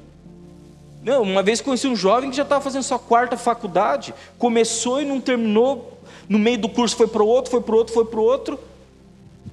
Não, 1.03 1.23
uma 1.23 1.43
vez 1.43 1.61
conheci 1.61 1.89
um 1.89 1.97
jovem 1.97 2.31
que 2.31 2.37
já 2.37 2.45
estava 2.45 2.63
fazendo 2.63 2.85
sua 2.85 2.99
quarta 2.99 3.37
faculdade, 3.37 4.15
começou 4.39 5.03
e 5.03 5.05
não 5.05 5.21
terminou, 5.21 6.01
no 6.29 6.39
meio 6.39 6.59
do 6.59 6.69
curso 6.69 6.97
foi 6.97 7.09
para 7.09 7.23
o 7.23 7.27
outro, 7.27 7.51
foi 7.51 7.61
para 7.61 7.75
o 7.75 7.79
outro, 7.79 7.93
foi 7.93 8.05
para 8.05 8.21
o 8.21 8.23
outro. 8.23 8.59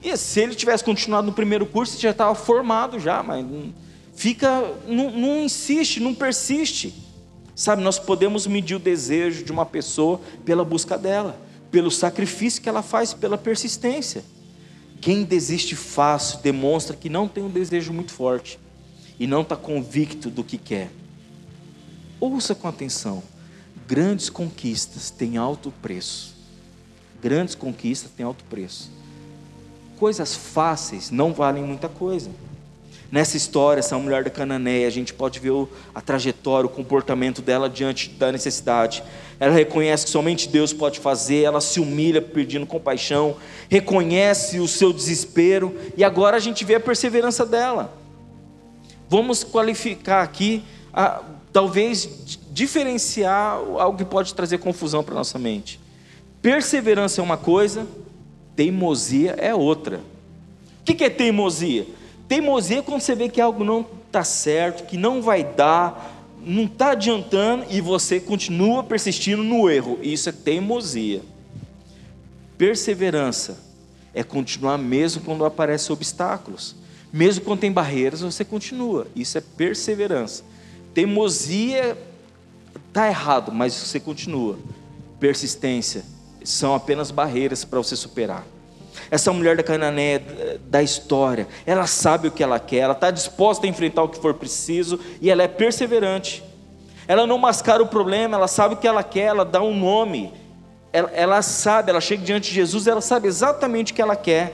E 0.03 0.15
se 0.15 0.39
ele 0.39 0.53
tivesse 0.53 0.83
continuado 0.83 1.27
no 1.27 1.33
primeiro 1.33 1.65
curso, 1.65 1.95
ele 1.95 2.03
já 2.03 2.11
estava 2.11 2.35
formado 2.35 2.99
já, 2.99 3.23
mas 3.23 3.45
fica, 4.15 4.63
não, 4.87 5.09
não 5.11 5.37
insiste, 5.39 5.99
não 5.99 6.13
persiste. 6.13 6.93
Sabe, 7.55 7.81
nós 7.81 7.99
podemos 7.99 8.47
medir 8.47 8.75
o 8.75 8.79
desejo 8.79 9.43
de 9.43 9.51
uma 9.51 9.65
pessoa 9.65 10.21
pela 10.45 10.63
busca 10.63 10.97
dela, 10.97 11.35
pelo 11.71 11.89
sacrifício 11.89 12.61
que 12.61 12.69
ela 12.69 12.81
faz, 12.81 13.13
pela 13.13 13.37
persistência. 13.37 14.23
Quem 15.01 15.23
desiste 15.23 15.75
fácil 15.75 16.39
demonstra 16.39 16.95
que 16.95 17.09
não 17.09 17.27
tem 17.27 17.43
um 17.43 17.49
desejo 17.49 17.91
muito 17.91 18.13
forte 18.13 18.59
e 19.19 19.25
não 19.25 19.41
está 19.41 19.55
convicto 19.55 20.29
do 20.29 20.43
que 20.43 20.57
quer. 20.57 20.89
Ouça 22.19 22.53
com 22.53 22.67
atenção: 22.67 23.23
grandes 23.87 24.29
conquistas 24.29 25.09
têm 25.09 25.37
alto 25.37 25.73
preço. 25.81 26.35
Grandes 27.21 27.55
conquistas 27.55 28.11
têm 28.11 28.25
alto 28.25 28.43
preço. 28.45 28.91
Coisas 29.97 30.35
fáceis 30.35 31.11
não 31.11 31.33
valem 31.33 31.63
muita 31.63 31.89
coisa. 31.89 32.29
Nessa 33.11 33.37
história, 33.37 33.79
essa 33.79 33.97
mulher 33.97 34.23
da 34.23 34.29
Cananeia, 34.29 34.87
a 34.87 34.91
gente 34.91 35.13
pode 35.13 35.39
ver 35.39 35.51
a 35.95 35.99
trajetória, 35.99 36.67
o 36.67 36.69
comportamento 36.69 37.41
dela 37.41 37.67
diante 37.67 38.07
da 38.09 38.31
necessidade. 38.31 39.03
Ela 39.39 39.53
reconhece 39.53 40.05
que 40.05 40.11
somente 40.11 40.47
Deus 40.47 40.71
pode 40.71 40.99
fazer, 40.99 41.43
ela 41.43 41.59
se 41.59 41.79
humilha 41.79 42.21
pedindo 42.21 42.67
compaixão, 42.67 43.35
reconhece 43.67 44.59
o 44.59 44.67
seu 44.67 44.93
desespero 44.93 45.75
e 45.97 46.03
agora 46.03 46.37
a 46.37 46.39
gente 46.39 46.63
vê 46.63 46.75
a 46.75 46.79
perseverança 46.79 47.45
dela. 47.47 47.91
Vamos 49.09 49.43
qualificar 49.43 50.21
aqui, 50.21 50.63
a, 50.93 51.23
talvez 51.51 52.37
diferenciar 52.51 53.55
algo 53.77 53.97
que 53.97 54.05
pode 54.05 54.33
trazer 54.33 54.57
confusão 54.59 55.03
para 55.03 55.15
nossa 55.15 55.39
mente. 55.39 55.79
Perseverança 56.41 57.21
é 57.21 57.23
uma 57.23 57.37
coisa, 57.37 57.87
teimosia 58.55 59.31
é 59.37 59.53
outra. 59.53 60.01
O 60.81 60.83
que 60.83 61.03
é 61.03 61.09
teimosia? 61.09 61.85
Teimosia 62.27 62.79
é 62.79 62.81
quando 62.81 63.01
você 63.01 63.15
vê 63.15 63.29
que 63.29 63.41
algo 63.41 63.63
não 63.63 63.85
está 64.07 64.23
certo, 64.23 64.85
que 64.85 64.97
não 64.97 65.21
vai 65.21 65.43
dar, 65.43 66.27
não 66.43 66.63
está 66.63 66.91
adiantando 66.91 67.65
e 67.69 67.81
você 67.81 68.19
continua 68.19 68.83
persistindo 68.83 69.43
no 69.43 69.69
erro. 69.69 69.99
Isso 70.01 70.29
é 70.29 70.31
teimosia. 70.31 71.21
Perseverança 72.57 73.57
é 74.13 74.23
continuar 74.23 74.77
mesmo 74.77 75.21
quando 75.21 75.45
aparecem 75.45 75.93
obstáculos. 75.93 76.75
Mesmo 77.11 77.43
quando 77.43 77.61
tem 77.61 77.71
barreiras, 77.71 78.21
você 78.21 78.45
continua. 78.45 79.07
Isso 79.15 79.37
é 79.37 79.41
perseverança. 79.41 80.43
Teimosia 80.93 81.97
está 82.87 83.07
errado, 83.07 83.51
mas 83.51 83.73
você 83.73 83.99
continua. 83.99 84.57
Persistência 85.19 86.03
são 86.43 86.73
apenas 86.73 87.11
barreiras 87.11 87.63
para 87.63 87.79
você 87.79 87.95
superar. 87.95 88.45
Essa 89.11 89.31
mulher 89.31 89.55
da 89.55 89.63
Canané 89.63 90.19
da 90.65 90.83
história, 90.83 91.47
ela 91.65 91.87
sabe 91.87 92.27
o 92.27 92.31
que 92.31 92.43
ela 92.43 92.59
quer, 92.59 92.79
ela 92.79 92.93
está 92.93 93.11
disposta 93.11 93.65
a 93.65 93.69
enfrentar 93.69 94.03
o 94.03 94.09
que 94.09 94.19
for 94.19 94.33
preciso 94.33 94.99
e 95.21 95.29
ela 95.29 95.43
é 95.43 95.47
perseverante. 95.47 96.43
Ela 97.07 97.25
não 97.25 97.37
mascara 97.37 97.81
o 97.81 97.87
problema, 97.87 98.37
ela 98.37 98.47
sabe 98.47 98.75
o 98.75 98.77
que 98.77 98.87
ela 98.87 99.03
quer, 99.03 99.27
ela 99.27 99.45
dá 99.45 99.61
um 99.61 99.75
nome. 99.75 100.31
Ela, 100.93 101.09
ela 101.11 101.41
sabe, 101.41 101.89
ela 101.89 102.01
chega 102.01 102.23
diante 102.23 102.49
de 102.49 102.55
Jesus, 102.55 102.87
ela 102.87 103.01
sabe 103.01 103.27
exatamente 103.27 103.91
o 103.91 103.95
que 103.95 104.01
ela 104.01 104.15
quer. 104.15 104.53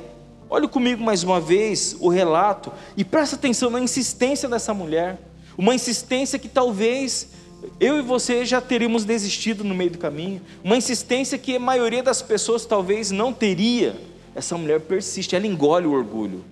Olhe 0.50 0.68
comigo 0.68 1.04
mais 1.04 1.24
uma 1.24 1.40
vez 1.40 1.98
o 2.00 2.08
relato 2.08 2.72
e 2.96 3.04
presta 3.04 3.36
atenção 3.36 3.70
na 3.70 3.80
insistência 3.80 4.48
dessa 4.48 4.74
mulher. 4.74 5.18
Uma 5.58 5.74
insistência 5.76 6.40
que 6.40 6.50
talvez 6.50 7.30
eu 7.80 7.98
e 7.98 8.02
você 8.02 8.46
já 8.46 8.62
teríamos 8.62 9.06
desistido 9.06 9.64
no 9.64 9.74
meio 9.74 9.92
do 9.92 9.98
caminho. 9.98 10.42
Uma 10.64 10.78
insistência 10.78 11.38
que 11.38 11.56
a 11.56 11.60
maioria 11.60 12.04
das 12.04 12.22
pessoas 12.22 12.66
talvez 12.66 13.12
não 13.12 13.34
teria 13.34 13.96
essa 14.36 14.58
mulher 14.58 14.82
persiste, 14.82 15.36
ela 15.36 15.48
engole 15.48 15.88
o 15.88 15.94
orgulho, 15.94 16.44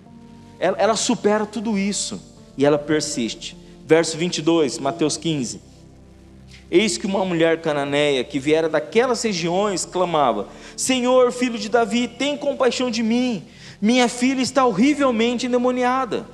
ela, 0.58 0.76
ela 0.78 0.96
supera 0.96 1.44
tudo 1.44 1.78
isso 1.78 2.20
e 2.56 2.64
ela 2.64 2.78
persiste. 2.78 3.56
Verso 3.86 4.16
22, 4.16 4.78
Mateus 4.78 5.18
15: 5.18 5.60
Eis 6.70 6.96
que 6.96 7.06
uma 7.06 7.24
mulher 7.24 7.60
cananeia 7.60 8.24
que 8.24 8.38
viera 8.38 8.68
daquelas 8.68 9.22
regiões 9.22 9.84
clamava: 9.84 10.48
Senhor, 10.76 11.30
filho 11.30 11.58
de 11.58 11.68
Davi, 11.68 12.08
tem 12.08 12.36
compaixão 12.36 12.90
de 12.90 13.02
mim. 13.02 13.44
Minha 13.80 14.08
filha 14.08 14.40
está 14.40 14.64
horrivelmente 14.64 15.46
endemoniada. 15.46 16.26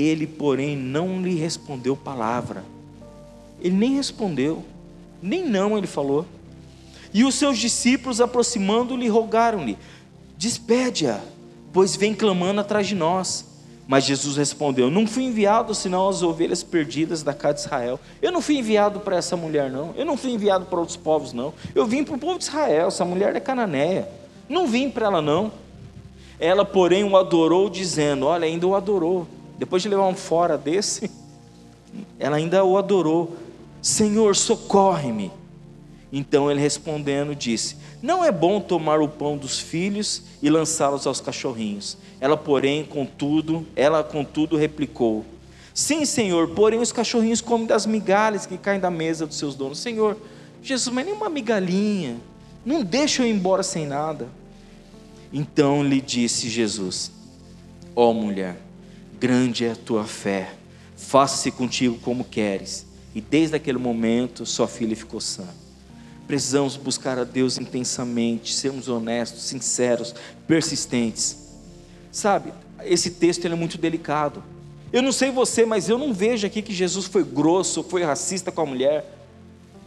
Ele, 0.00 0.26
porém, 0.26 0.76
não 0.76 1.20
lhe 1.20 1.34
respondeu 1.34 1.96
palavra. 1.96 2.64
Ele 3.60 3.76
nem 3.76 3.96
respondeu, 3.96 4.64
nem 5.20 5.46
não 5.46 5.76
ele 5.76 5.86
falou. 5.86 6.24
E 7.12 7.24
os 7.24 7.34
seus 7.34 7.58
discípulos, 7.58 8.20
aproximando-lhe, 8.20 9.08
rogaram-lhe: 9.08 9.76
Despede-a, 10.36 11.20
pois 11.72 11.96
vem 11.96 12.14
clamando 12.14 12.60
atrás 12.60 12.86
de 12.86 12.94
nós. 12.94 13.44
Mas 13.86 14.04
Jesus 14.04 14.36
respondeu: 14.36 14.90
Não 14.90 15.06
fui 15.06 15.24
enviado 15.24 15.74
senão 15.74 16.08
as 16.08 16.22
ovelhas 16.22 16.62
perdidas 16.62 17.22
da 17.22 17.34
casa 17.34 17.54
de 17.54 17.60
Israel. 17.60 18.00
Eu 18.22 18.30
não 18.30 18.40
fui 18.40 18.56
enviado 18.56 19.00
para 19.00 19.16
essa 19.16 19.36
mulher, 19.36 19.68
não. 19.68 19.92
Eu 19.96 20.06
não 20.06 20.16
fui 20.16 20.30
enviado 20.30 20.66
para 20.66 20.78
outros 20.78 20.96
povos, 20.96 21.32
não. 21.32 21.52
Eu 21.74 21.86
vim 21.86 22.04
para 22.04 22.14
o 22.14 22.18
povo 22.18 22.38
de 22.38 22.44
Israel. 22.44 22.88
Essa 22.88 23.04
mulher 23.04 23.34
é 23.34 23.40
cananeia. 23.40 24.08
Não 24.48 24.66
vim 24.66 24.88
para 24.88 25.06
ela, 25.06 25.20
não. 25.20 25.52
Ela, 26.38 26.64
porém, 26.64 27.02
o 27.02 27.16
adorou, 27.16 27.68
dizendo: 27.68 28.26
Olha, 28.26 28.46
ainda 28.46 28.66
o 28.66 28.76
adorou. 28.76 29.26
Depois 29.60 29.82
de 29.82 29.90
levar 29.90 30.06
um 30.06 30.14
fora 30.14 30.56
desse, 30.56 31.10
ela 32.18 32.38
ainda 32.38 32.64
o 32.64 32.78
adorou. 32.78 33.36
Senhor, 33.82 34.34
socorre-me. 34.34 35.30
Então 36.10 36.50
ele 36.50 36.58
respondendo 36.58 37.34
disse: 37.34 37.76
Não 38.00 38.24
é 38.24 38.32
bom 38.32 38.58
tomar 38.58 39.02
o 39.02 39.06
pão 39.08 39.36
dos 39.36 39.58
filhos 39.58 40.22
e 40.42 40.48
lançá-los 40.48 41.06
aos 41.06 41.20
cachorrinhos. 41.20 41.98
Ela, 42.18 42.38
porém, 42.38 42.86
contudo, 42.86 43.66
ela 43.76 44.02
contudo 44.02 44.56
replicou: 44.56 45.26
Sim, 45.74 46.06
Senhor, 46.06 46.48
porém 46.48 46.80
os 46.80 46.90
cachorrinhos 46.90 47.42
comem 47.42 47.66
das 47.66 47.84
migalhas 47.84 48.46
que 48.46 48.56
caem 48.56 48.80
da 48.80 48.90
mesa 48.90 49.26
dos 49.26 49.36
seus 49.36 49.54
donos. 49.54 49.78
Senhor, 49.78 50.16
Jesus, 50.62 50.92
mas 50.94 51.04
nem 51.04 51.14
uma 51.14 51.28
migalhinha. 51.28 52.16
Não 52.64 52.82
deixa 52.82 53.22
eu 53.22 53.26
ir 53.26 53.32
embora 53.32 53.62
sem 53.62 53.86
nada. 53.86 54.26
Então 55.30 55.84
lhe 55.84 56.00
disse 56.00 56.48
Jesus: 56.48 57.12
Ó 57.94 58.08
oh, 58.08 58.14
mulher, 58.14 58.69
grande 59.20 59.66
é 59.66 59.72
a 59.72 59.76
tua 59.76 60.04
fé. 60.04 60.54
Faça-se 60.96 61.50
contigo 61.50 61.98
como 62.02 62.24
queres. 62.24 62.86
E 63.14 63.20
desde 63.20 63.54
aquele 63.54 63.78
momento, 63.78 64.46
sua 64.46 64.66
filha 64.66 64.96
ficou 64.96 65.20
sã. 65.20 65.46
Precisamos 66.26 66.76
buscar 66.76 67.18
a 67.18 67.24
Deus 67.24 67.58
intensamente, 67.58 68.54
sermos 68.54 68.88
honestos, 68.88 69.42
sinceros, 69.42 70.14
persistentes. 70.46 71.36
Sabe, 72.10 72.52
esse 72.84 73.10
texto 73.10 73.44
é 73.46 73.54
muito 73.54 73.76
delicado. 73.76 74.42
Eu 74.92 75.02
não 75.02 75.12
sei 75.12 75.30
você, 75.30 75.66
mas 75.66 75.88
eu 75.88 75.98
não 75.98 76.14
vejo 76.14 76.46
aqui 76.46 76.62
que 76.62 76.72
Jesus 76.72 77.06
foi 77.06 77.22
grosso, 77.22 77.82
foi 77.82 78.02
racista 78.02 78.50
com 78.50 78.62
a 78.62 78.66
mulher. 78.66 79.18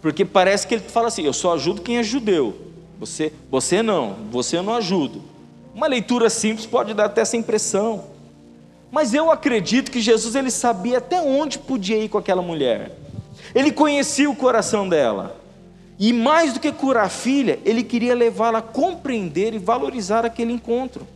Porque 0.02 0.24
parece 0.24 0.68
que 0.68 0.76
ele 0.76 0.84
fala 0.84 1.08
assim: 1.08 1.24
eu 1.24 1.34
só 1.34 1.56
ajudo 1.56 1.82
quem 1.82 1.98
é 1.98 2.04
judeu. 2.04 2.74
Você, 3.00 3.34
você 3.50 3.82
não, 3.82 4.16
você 4.32 4.58
eu 4.58 4.64
não 4.64 4.76
ajudo. 4.76 5.22
Uma 5.74 5.88
leitura 5.88 6.30
simples 6.30 6.66
pode 6.66 6.94
dar 6.94 7.06
até 7.06 7.22
essa 7.22 7.36
impressão. 7.36 8.13
Mas 8.94 9.12
eu 9.12 9.32
acredito 9.32 9.90
que 9.90 10.00
Jesus 10.00 10.36
ele 10.36 10.52
sabia 10.52 11.00
até 11.00 11.20
onde 11.20 11.58
podia 11.58 11.98
ir 11.98 12.10
com 12.10 12.20
aquela 12.20 12.44
mulher. 12.44 12.96
Ele 13.56 13.72
conhecia 13.72 14.30
o 14.30 14.36
coração 14.36 14.88
dela. 14.88 15.36
E 15.98 16.14
mais 16.14 16.54
do 16.54 16.60
que 16.60 16.72
curar 16.72 17.08
a 17.08 17.10
filha, 17.10 17.60
ele 17.66 17.82
queria 17.82 18.14
levá-la 18.14 18.60
a 18.60 18.62
compreender 18.62 19.56
e 19.56 19.58
valorizar 19.58 20.28
aquele 20.28 20.54
encontro. 20.54 21.08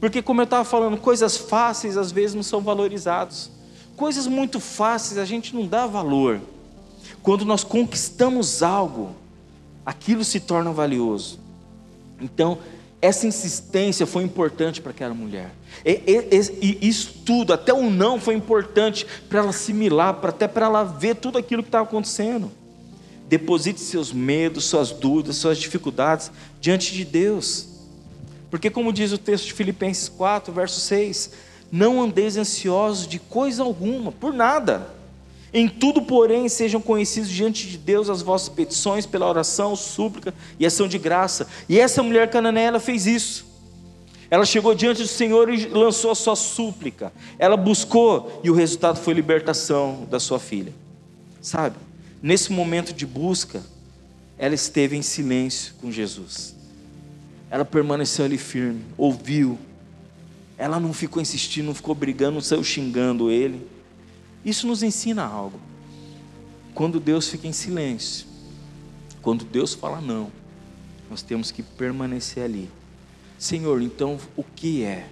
Porque, 0.00 0.20
como 0.20 0.40
eu 0.40 0.44
estava 0.44 0.64
falando, 0.64 0.96
coisas 0.96 1.36
fáceis 1.36 1.96
às 1.96 2.10
vezes 2.10 2.34
não 2.34 2.42
são 2.42 2.60
valorizadas. 2.60 3.48
Coisas 3.96 4.26
muito 4.26 4.58
fáceis 4.58 5.18
a 5.18 5.24
gente 5.24 5.54
não 5.54 5.68
dá 5.68 5.86
valor. 5.86 6.40
Quando 7.22 7.44
nós 7.44 7.62
conquistamos 7.62 8.60
algo, 8.60 9.14
aquilo 9.86 10.24
se 10.24 10.40
torna 10.40 10.72
valioso. 10.72 11.38
Então, 12.20 12.58
essa 13.00 13.26
insistência 13.26 14.06
foi 14.06 14.24
importante 14.24 14.80
para 14.80 14.90
aquela 14.90 15.14
mulher. 15.14 15.50
E, 15.84 16.02
e, 16.06 16.78
e, 16.82 16.88
isso 16.88 17.22
tudo, 17.24 17.52
até 17.52 17.72
o 17.72 17.90
não, 17.90 18.20
foi 18.20 18.34
importante 18.34 19.06
para 19.28 19.40
ela 19.40 19.50
assimilar, 19.50 20.18
até 20.22 20.48
para 20.48 20.66
ela 20.66 20.82
ver 20.82 21.14
tudo 21.16 21.38
aquilo 21.38 21.62
que 21.62 21.68
estava 21.68 21.84
acontecendo. 21.84 22.50
Deposite 23.28 23.80
seus 23.80 24.12
medos, 24.12 24.64
suas 24.64 24.90
dúvidas, 24.90 25.36
suas 25.36 25.58
dificuldades 25.58 26.30
diante 26.60 26.92
de 26.92 27.04
Deus. 27.04 27.68
Porque, 28.50 28.70
como 28.70 28.92
diz 28.92 29.12
o 29.12 29.18
texto 29.18 29.46
de 29.46 29.52
Filipenses 29.52 30.08
4, 30.08 30.52
verso 30.52 30.80
6, 30.80 31.32
não 31.70 32.02
andeis 32.02 32.36
ansiosos 32.36 33.06
de 33.06 33.18
coisa 33.18 33.62
alguma, 33.62 34.10
por 34.10 34.32
nada. 34.32 34.97
Em 35.52 35.68
tudo, 35.68 36.02
porém, 36.02 36.48
sejam 36.48 36.80
conhecidos 36.80 37.30
diante 37.30 37.66
de 37.66 37.78
Deus 37.78 38.10
as 38.10 38.20
vossas 38.20 38.48
petições 38.48 39.06
pela 39.06 39.26
oração, 39.26 39.74
súplica 39.74 40.34
e 40.58 40.66
ação 40.66 40.86
de 40.86 40.98
graça. 40.98 41.46
E 41.68 41.78
essa 41.78 42.02
mulher 42.02 42.28
cananeia 42.28 42.68
ela 42.68 42.80
fez 42.80 43.06
isso. 43.06 43.46
Ela 44.30 44.44
chegou 44.44 44.74
diante 44.74 45.00
do 45.00 45.08
Senhor 45.08 45.48
e 45.48 45.66
lançou 45.68 46.10
a 46.10 46.14
sua 46.14 46.36
súplica. 46.36 47.10
Ela 47.38 47.56
buscou 47.56 48.40
e 48.44 48.50
o 48.50 48.54
resultado 48.54 48.98
foi 48.98 49.14
libertação 49.14 50.06
da 50.10 50.20
sua 50.20 50.38
filha. 50.38 50.72
Sabe? 51.40 51.76
Nesse 52.22 52.52
momento 52.52 52.92
de 52.92 53.06
busca, 53.06 53.62
ela 54.36 54.54
esteve 54.54 54.96
em 54.96 55.02
silêncio 55.02 55.72
com 55.80 55.90
Jesus. 55.90 56.54
Ela 57.50 57.64
permaneceu 57.64 58.26
ali 58.26 58.36
firme, 58.36 58.82
ouviu. 58.98 59.58
Ela 60.58 60.78
não 60.78 60.92
ficou 60.92 61.22
insistindo, 61.22 61.66
não 61.66 61.74
ficou 61.74 61.94
brigando, 61.94 62.34
não 62.34 62.40
saiu 62.42 62.62
xingando 62.62 63.30
ele 63.30 63.66
isso 64.44 64.66
nos 64.66 64.82
ensina 64.82 65.24
algo. 65.24 65.60
Quando 66.74 67.00
Deus 67.00 67.28
fica 67.28 67.46
em 67.46 67.52
silêncio, 67.52 68.26
quando 69.20 69.44
Deus 69.44 69.74
fala 69.74 70.00
não, 70.00 70.30
nós 71.10 71.22
temos 71.22 71.50
que 71.50 71.62
permanecer 71.62 72.44
ali. 72.44 72.70
Senhor, 73.38 73.82
então 73.82 74.18
o 74.36 74.44
que 74.44 74.82
é? 74.82 75.08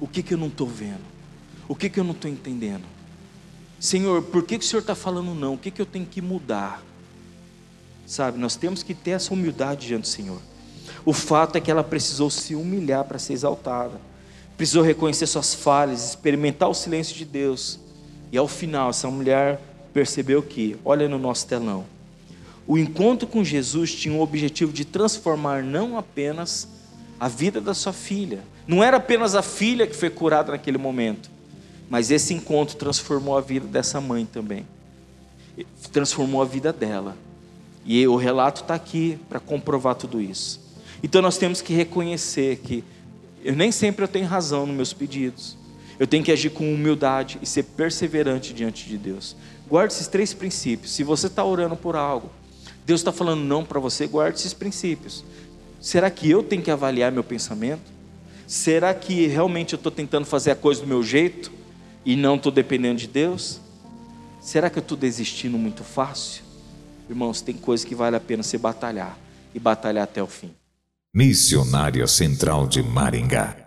O 0.00 0.06
que, 0.06 0.22
que 0.22 0.34
eu 0.34 0.38
não 0.38 0.48
estou 0.48 0.66
vendo? 0.66 1.04
O 1.68 1.74
que, 1.74 1.88
que 1.88 1.98
eu 1.98 2.04
não 2.04 2.12
estou 2.12 2.30
entendendo? 2.30 2.84
Senhor, 3.78 4.22
por 4.22 4.42
que, 4.42 4.58
que 4.58 4.64
o 4.64 4.68
Senhor 4.68 4.80
está 4.80 4.94
falando 4.94 5.34
não? 5.34 5.54
O 5.54 5.58
que, 5.58 5.70
que 5.70 5.80
eu 5.80 5.86
tenho 5.86 6.06
que 6.06 6.20
mudar? 6.20 6.82
Sabe, 8.06 8.38
nós 8.38 8.56
temos 8.56 8.82
que 8.82 8.94
ter 8.94 9.12
essa 9.12 9.34
humildade 9.34 9.86
diante 9.86 10.02
do 10.02 10.08
Senhor. 10.08 10.40
O 11.04 11.12
fato 11.12 11.56
é 11.56 11.60
que 11.60 11.70
ela 11.70 11.82
precisou 11.82 12.30
se 12.30 12.54
humilhar 12.54 13.04
para 13.04 13.18
ser 13.18 13.32
exaltada, 13.32 14.00
precisou 14.56 14.82
reconhecer 14.82 15.26
suas 15.26 15.54
falhas, 15.54 16.10
experimentar 16.10 16.68
o 16.68 16.74
silêncio 16.74 17.16
de 17.16 17.24
Deus 17.24 17.80
e 18.32 18.38
ao 18.38 18.48
final, 18.48 18.90
essa 18.90 19.10
mulher 19.10 19.60
percebeu 19.92 20.42
que, 20.42 20.76
olha 20.84 21.08
no 21.08 21.18
nosso 21.18 21.46
telão, 21.46 21.84
o 22.66 22.76
encontro 22.76 23.28
com 23.28 23.44
Jesus 23.44 23.94
tinha 23.94 24.14
o 24.14 24.20
objetivo 24.20 24.72
de 24.72 24.84
transformar 24.84 25.62
não 25.62 25.96
apenas 25.96 26.68
a 27.18 27.28
vida 27.28 27.60
da 27.60 27.72
sua 27.72 27.92
filha, 27.92 28.40
não 28.66 28.82
era 28.82 28.96
apenas 28.96 29.34
a 29.34 29.42
filha 29.42 29.86
que 29.86 29.94
foi 29.94 30.10
curada 30.10 30.52
naquele 30.52 30.76
momento, 30.76 31.30
mas 31.88 32.10
esse 32.10 32.34
encontro 32.34 32.76
transformou 32.76 33.38
a 33.38 33.40
vida 33.40 33.66
dessa 33.66 34.00
mãe 34.00 34.26
também, 34.26 34.66
transformou 35.92 36.42
a 36.42 36.44
vida 36.44 36.72
dela. 36.72 37.16
E 37.84 38.06
o 38.08 38.16
relato 38.16 38.62
está 38.62 38.74
aqui 38.74 39.16
para 39.28 39.38
comprovar 39.38 39.94
tudo 39.94 40.20
isso. 40.20 40.60
Então 41.02 41.22
nós 41.22 41.38
temos 41.38 41.62
que 41.62 41.72
reconhecer 41.72 42.56
que 42.56 42.82
eu 43.44 43.54
nem 43.54 43.70
sempre 43.70 44.04
eu 44.04 44.08
tenho 44.08 44.26
razão 44.26 44.66
nos 44.66 44.74
meus 44.74 44.92
pedidos. 44.92 45.56
Eu 45.98 46.06
tenho 46.06 46.22
que 46.22 46.32
agir 46.32 46.50
com 46.50 46.72
humildade 46.72 47.38
e 47.40 47.46
ser 47.46 47.62
perseverante 47.62 48.52
diante 48.52 48.88
de 48.88 48.98
Deus. 48.98 49.34
Guarde 49.68 49.94
esses 49.94 50.06
três 50.06 50.34
princípios. 50.34 50.92
Se 50.92 51.02
você 51.02 51.26
está 51.26 51.44
orando 51.44 51.76
por 51.76 51.96
algo, 51.96 52.30
Deus 52.84 53.00
está 53.00 53.10
falando 53.10 53.42
não 53.42 53.64
para 53.64 53.80
você, 53.80 54.06
guarde 54.06 54.38
esses 54.38 54.52
princípios. 54.52 55.24
Será 55.80 56.10
que 56.10 56.30
eu 56.30 56.42
tenho 56.42 56.62
que 56.62 56.70
avaliar 56.70 57.10
meu 57.10 57.24
pensamento? 57.24 57.96
Será 58.46 58.94
que 58.94 59.26
realmente 59.26 59.72
eu 59.72 59.76
estou 59.76 59.90
tentando 59.90 60.24
fazer 60.24 60.50
a 60.52 60.56
coisa 60.56 60.82
do 60.82 60.86
meu 60.86 61.02
jeito 61.02 61.50
e 62.04 62.14
não 62.14 62.36
estou 62.36 62.52
dependendo 62.52 63.00
de 63.00 63.08
Deus? 63.08 63.60
Será 64.40 64.70
que 64.70 64.78
eu 64.78 64.82
estou 64.82 64.96
desistindo 64.96 65.58
muito 65.58 65.82
fácil? 65.82 66.44
Irmãos, 67.08 67.40
tem 67.40 67.56
coisas 67.56 67.84
que 67.84 67.94
vale 67.94 68.16
a 68.16 68.20
pena 68.20 68.42
se 68.42 68.56
batalhar 68.58 69.18
e 69.54 69.58
batalhar 69.58 70.04
até 70.04 70.22
o 70.22 70.26
fim. 70.26 70.52
Missionária 71.12 72.06
Central 72.06 72.68
de 72.68 72.82
Maringá 72.82 73.65